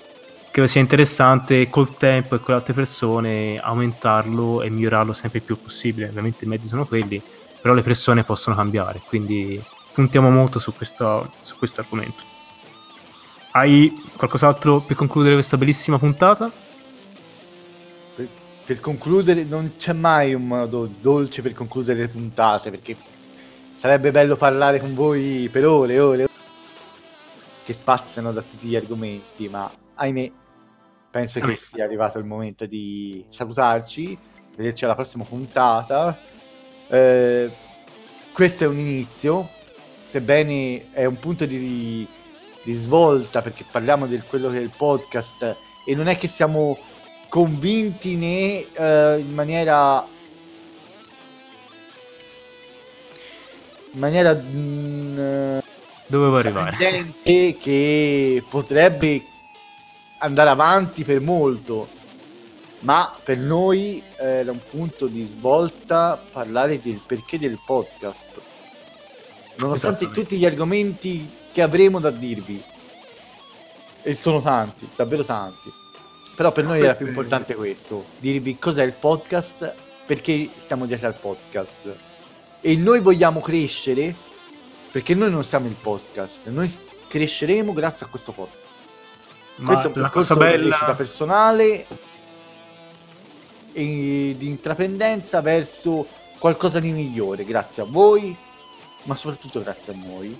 credo 0.50 0.68
sia 0.68 0.80
interessante 0.80 1.68
col 1.68 1.96
tempo 1.96 2.34
e 2.36 2.38
con 2.38 2.48
le 2.48 2.54
altre 2.54 2.74
persone 2.74 3.56
aumentarlo 3.56 4.62
e 4.62 4.70
migliorarlo 4.70 5.12
sempre 5.12 5.40
più 5.40 5.60
possibile. 5.60 6.08
Ovviamente 6.08 6.44
i 6.44 6.48
mezzi 6.48 6.68
sono 6.68 6.86
quelli, 6.86 7.20
però 7.60 7.74
le 7.74 7.82
persone 7.82 8.24
possono 8.24 8.54
cambiare, 8.54 9.02
quindi 9.06 9.62
puntiamo 9.92 10.30
molto 10.30 10.58
su 10.58 10.72
questo, 10.72 11.32
su 11.40 11.56
questo 11.56 11.80
argomento. 11.80 12.22
Hai 13.50 14.10
qualcos'altro 14.16 14.80
per 14.80 14.96
concludere 14.96 15.34
questa 15.34 15.56
bellissima 15.56 15.98
puntata? 15.98 16.50
Per 18.64 18.80
concludere, 18.80 19.44
non 19.44 19.74
c'è 19.76 19.92
mai 19.92 20.32
un 20.32 20.46
modo 20.46 20.86
dolce 20.86 21.42
per 21.42 21.52
concludere 21.52 22.00
le 22.00 22.08
puntate, 22.08 22.70
perché 22.70 22.96
sarebbe 23.74 24.10
bello 24.10 24.36
parlare 24.36 24.80
con 24.80 24.94
voi 24.94 25.48
per 25.52 25.66
ore 25.66 25.94
e 25.94 26.00
ore, 26.00 26.22
ore 26.22 26.32
che 27.62 27.72
spaziano 27.72 28.32
da 28.32 28.42
tutti 28.42 28.68
gli 28.68 28.76
argomenti, 28.76 29.48
ma 29.48 29.70
ahimè, 29.94 30.32
penso 31.10 31.40
che 31.40 31.56
sia 31.56 31.84
arrivato 31.84 32.18
il 32.18 32.24
momento 32.24 32.66
di 32.66 33.24
salutarci, 33.28 34.18
vederci 34.56 34.84
alla 34.84 34.94
prossima 34.94 35.24
puntata. 35.24 36.18
Eh, 36.88 37.50
questo 38.32 38.64
è 38.64 38.66
un 38.66 38.78
inizio, 38.78 39.48
sebbene 40.04 40.90
è 40.92 41.04
un 41.04 41.18
punto 41.18 41.46
di, 41.46 42.06
di 42.62 42.72
svolta, 42.72 43.42
perché 43.42 43.64
parliamo 43.70 44.06
di 44.06 44.20
quello 44.26 44.50
che 44.50 44.58
è 44.58 44.62
il 44.62 44.72
podcast, 44.76 45.56
e 45.86 45.94
non 45.94 46.06
è 46.06 46.16
che 46.16 46.28
siamo 46.28 46.78
convinti 47.34 48.14
né 48.14 48.64
uh, 48.76 49.18
in 49.18 49.34
maniera 49.34 50.06
in 53.92 53.98
maniera 53.98 54.32
mh, 54.34 55.18
mm, 55.18 55.58
dovevo 56.06 56.36
arrivare? 56.36 56.76
che 57.58 58.44
potrebbe 58.48 59.24
andare 60.18 60.50
avanti 60.50 61.02
per 61.02 61.20
molto. 61.20 61.88
Ma 62.80 63.12
per 63.24 63.38
noi 63.38 64.00
era 64.16 64.52
un 64.52 64.60
punto 64.70 65.08
di 65.08 65.24
svolta 65.24 66.22
parlare 66.30 66.80
del 66.80 67.00
perché 67.04 67.36
del 67.36 67.58
podcast. 67.66 68.40
Nonostante 69.56 70.08
tutti 70.12 70.36
gli 70.36 70.46
argomenti 70.46 71.28
che 71.50 71.62
avremo 71.62 71.98
da 71.98 72.10
dirvi. 72.10 72.62
E 74.02 74.14
sono 74.14 74.40
tanti 74.40 74.88
davvero 74.94 75.24
tanti 75.24 75.82
però 76.34 76.52
per 76.52 76.64
noi 76.64 76.80
era 76.80 76.94
più 76.94 77.06
importante 77.06 77.54
questo, 77.54 78.06
dirvi 78.18 78.58
cos'è 78.58 78.84
il 78.84 78.92
podcast, 78.92 79.74
perché 80.06 80.50
stiamo 80.56 80.86
dietro 80.86 81.06
al 81.06 81.14
podcast. 81.14 81.94
E 82.60 82.76
noi 82.76 83.00
vogliamo 83.00 83.40
crescere, 83.40 84.14
perché 84.90 85.14
noi 85.14 85.30
non 85.30 85.44
siamo 85.44 85.66
il 85.66 85.76
podcast, 85.80 86.48
noi 86.48 86.72
cresceremo 87.08 87.72
grazie 87.72 88.06
a 88.06 88.08
questo 88.08 88.32
podcast. 88.32 88.62
Ma 89.56 89.66
questo 89.66 89.84
è 89.84 89.86
un 89.88 89.92
percorso 89.92 90.36
bella... 90.36 90.56
di 90.56 90.66
crescita 90.66 90.94
personale 90.94 91.86
e 93.72 94.34
di 94.36 94.48
intraprendenza 94.48 95.40
verso 95.40 96.06
qualcosa 96.38 96.80
di 96.80 96.90
migliore, 96.90 97.44
grazie 97.44 97.82
a 97.82 97.86
voi, 97.86 98.36
ma 99.04 99.14
soprattutto 99.14 99.62
grazie 99.62 99.92
a 99.92 99.96
noi, 99.96 100.36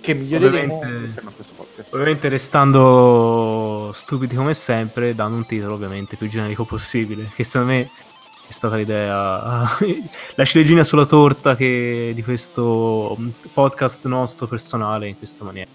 che 0.00 0.14
miglioreremo 0.14 0.74
Ovviamente- 0.74 1.04
insieme 1.06 1.30
a 1.30 1.32
questo 1.32 1.54
podcast. 1.54 1.92
Ovviamente 1.94 2.28
restando 2.28 3.81
stupidi 3.92 4.34
come 4.34 4.54
sempre, 4.54 5.14
dando 5.14 5.36
un 5.36 5.46
titolo 5.46 5.74
ovviamente 5.74 6.16
più 6.16 6.28
generico 6.28 6.64
possibile, 6.64 7.30
che 7.34 7.44
secondo 7.44 7.72
me 7.72 7.90
è 8.46 8.52
stata 8.52 8.76
l'idea, 8.76 9.66
la 10.34 10.44
ciliegina 10.44 10.84
sulla 10.84 11.06
torta 11.06 11.56
che, 11.56 12.12
di 12.14 12.22
questo 12.22 13.16
podcast 13.52 14.06
nostro 14.06 14.46
personale 14.46 15.08
in 15.08 15.16
questa 15.16 15.44
maniera. 15.44 15.70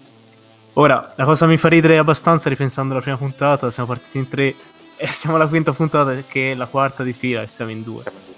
Ora, 0.74 1.12
la 1.16 1.24
cosa 1.24 1.46
mi 1.46 1.56
fa 1.56 1.68
ridere 1.68 1.98
abbastanza 1.98 2.48
ripensando 2.48 2.92
alla 2.92 3.02
prima 3.02 3.16
puntata, 3.16 3.70
siamo 3.70 3.88
partiti 3.88 4.18
in 4.18 4.28
tre 4.28 4.54
e 4.96 5.06
siamo 5.10 5.36
alla 5.36 5.48
quinta 5.48 5.72
puntata 5.72 6.14
che 6.22 6.52
è 6.52 6.54
la 6.54 6.66
quarta 6.66 7.02
di 7.02 7.12
fila 7.12 7.42
e 7.42 7.48
siamo 7.48 7.70
in 7.70 7.82
due. 7.82 7.98
Siamo 7.98 8.18
due. 8.24 8.36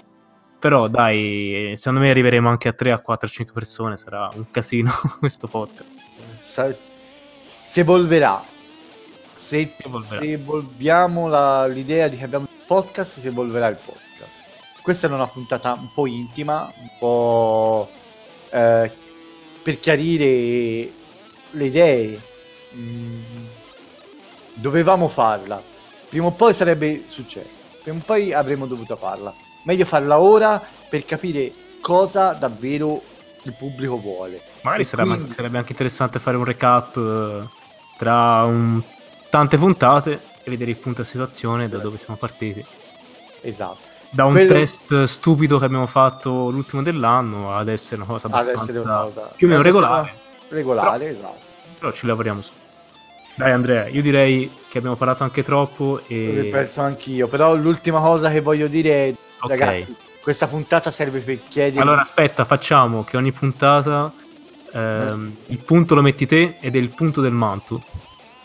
Però 0.57 0.87
dai, 0.87 1.73
secondo 1.75 2.01
me 2.01 2.09
arriveremo 2.11 2.47
anche 2.47 2.67
a 2.67 2.73
3, 2.73 2.91
a 2.91 2.99
4, 2.99 3.27
a 3.27 3.29
5 3.31 3.53
persone, 3.53 3.97
sarà 3.97 4.29
un 4.33 4.49
casino 4.51 4.91
questo 5.19 5.47
podcast. 5.47 5.89
Sa- 6.39 6.75
si 7.63 7.79
evolverà. 7.79 8.43
Se, 9.41 9.73
se 10.01 10.19
evolviamo 10.33 11.27
la- 11.27 11.65
l'idea 11.65 12.07
di 12.07 12.15
che 12.15 12.23
abbiamo 12.25 12.45
il 12.49 12.63
podcast, 12.65 13.17
si 13.17 13.25
evolverà 13.27 13.67
il 13.67 13.77
podcast. 13.83 14.43
Questa 14.83 15.07
era 15.07 15.15
una 15.15 15.27
puntata 15.27 15.73
un 15.73 15.89
po' 15.93 16.05
intima, 16.05 16.71
un 16.79 16.89
po' 16.99 17.89
eh, 18.51 18.91
per 19.63 19.79
chiarire 19.79 20.91
le 21.49 21.65
idee. 21.65 22.21
Mm, 22.75 23.23
dovevamo 24.53 25.07
farla. 25.07 25.61
Prima 26.07 26.27
o 26.27 26.31
poi 26.31 26.53
sarebbe 26.53 27.03
successo. 27.07 27.61
Prima 27.81 27.97
o 27.97 28.03
poi 28.05 28.33
avremmo 28.33 28.67
dovuto 28.67 28.95
farla. 28.95 29.33
Meglio 29.65 29.85
farla 29.85 30.19
ora 30.19 30.61
per 30.89 31.03
capire 31.05 31.51
cosa 31.81 32.33
davvero 32.33 33.01
il 33.43 33.53
pubblico 33.53 33.97
vuole. 33.99 34.41
Magari 34.61 34.83
sarebbe, 34.85 35.15
quindi- 35.15 35.33
sarebbe 35.33 35.57
anche 35.57 35.71
interessante 35.71 36.19
fare 36.19 36.37
un 36.37 36.45
recap 36.45 36.95
eh, 36.97 37.47
tra 37.97 38.43
un- 38.43 38.81
tante 39.31 39.57
puntate 39.57 40.19
e 40.43 40.49
vedere 40.49 40.71
il 40.71 40.77
punto 40.77 41.01
a 41.01 41.05
situazione 41.05 41.69
da 41.69 41.77
dove 41.77 41.97
siamo 41.97 42.17
partiti. 42.17 42.63
Esatto. 43.41 43.77
Da 44.09 44.25
un 44.25 44.33
Quello- 44.33 44.51
test 44.53 45.03
stupido 45.03 45.57
che 45.57 45.63
abbiamo 45.65 45.87
fatto 45.87 46.49
l'ultimo 46.49 46.83
dell'anno 46.83 47.55
ad 47.55 47.69
essere 47.69 48.01
una 48.01 48.11
cosa 48.11 48.27
abbastanza 48.27 48.81
una 48.81 49.01
cosa- 49.03 49.31
più 49.35 49.47
o 49.47 49.49
meno 49.49 49.61
regolare. 49.63 50.13
Regolare, 50.49 51.09
esatto. 51.09 51.39
Però 51.79 51.91
ci 51.93 52.05
lavoriamo 52.05 52.41
su. 52.41 52.51
Dai 53.35 53.53
Andrea, 53.53 53.87
io 53.87 54.01
direi 54.01 54.51
che 54.69 54.77
abbiamo 54.79 54.97
parlato 54.97 55.23
anche 55.23 55.43
troppo 55.43 56.01
L'ho 56.05 56.13
e... 56.13 56.49
penso 56.51 56.81
anch'io. 56.81 57.29
Però 57.29 57.55
l'ultima 57.55 58.01
cosa 58.01 58.29
che 58.29 58.41
voglio 58.41 58.67
dire 58.67 59.07
è, 59.07 59.15
Ok. 59.39 59.49
ragazzi, 59.49 59.95
questa 60.21 60.47
puntata 60.47 60.91
serve 60.91 61.21
per 61.21 61.39
chiedere... 61.47 61.81
Allora 61.81 62.01
aspetta, 62.01 62.43
facciamo 62.43 63.05
che 63.05 63.15
ogni 63.15 63.31
puntata 63.31 64.11
ehm, 64.73 65.35
il 65.47 65.57
punto 65.59 65.95
lo 65.95 66.01
metti 66.01 66.25
te 66.25 66.57
ed 66.59 66.75
è 66.75 66.79
il 66.79 66.89
punto 66.89 67.21
del 67.21 67.31
manto. 67.31 67.81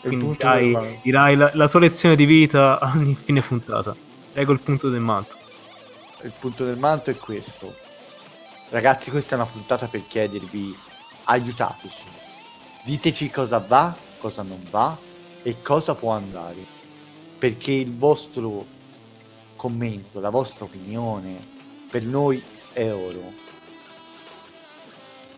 Quindi 0.01 0.35
del- 0.37 0.99
dirai 1.01 1.35
la, 1.35 1.51
la 1.53 1.67
tua 1.67 1.79
lezione 1.79 2.15
di 2.15 2.25
vita 2.25 2.79
a 2.79 2.93
ogni 2.95 3.15
fine 3.15 3.41
puntata. 3.41 3.95
Leggo 4.33 4.51
il 4.51 4.59
punto 4.59 4.89
del 4.89 5.01
manto. 5.01 5.35
il 6.21 6.33
punto 6.39 6.63
del 6.65 6.77
manto 6.77 7.09
è 7.09 7.15
questo. 7.17 7.75
Ragazzi, 8.69 9.09
questa 9.09 9.35
è 9.35 9.39
una 9.39 9.47
puntata 9.47 9.87
per 9.87 10.05
chiedervi, 10.05 10.75
aiutateci. 11.25 12.03
Diteci 12.85 13.29
cosa 13.29 13.59
va, 13.59 13.95
cosa 14.19 14.43
non 14.43 14.65
va 14.69 14.97
e 15.41 15.61
cosa 15.61 15.95
può 15.95 16.11
andare. 16.11 16.65
Perché 17.37 17.71
il 17.71 17.95
vostro 17.95 18.65
commento, 19.55 20.19
la 20.19 20.29
vostra 20.29 20.65
opinione, 20.65 21.55
per 21.89 22.03
noi 22.03 22.43
è 22.73 22.91
oro. 22.91 23.33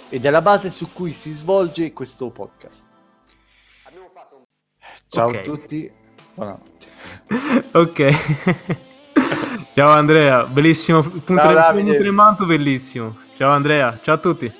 Ed 0.10 0.26
è 0.26 0.30
la 0.30 0.42
base 0.42 0.70
su 0.72 0.92
cui 0.92 1.14
si 1.14 1.32
svolge 1.32 1.94
questo 1.94 2.30
podcast. 2.32 2.88
Ciao 5.10 5.28
Ok. 5.30 5.36
a 5.36 5.40
tutti, 5.42 5.92
buonanotte. 6.34 6.88
ok. 7.74 8.78
Ciao 9.74 9.90
Andrea, 9.92 10.46
bellissimo. 10.46 11.00
Il 11.00 11.22
punto, 11.22 11.52
Davide. 11.52 11.84
punto 11.90 12.04
del 12.04 12.12
manto, 12.12 12.46
bellissimo. 12.46 13.18
Ciao 13.36 13.52
Andrea, 13.52 13.98
ciao 14.02 14.16
a 14.16 14.18
tutti. 14.18 14.54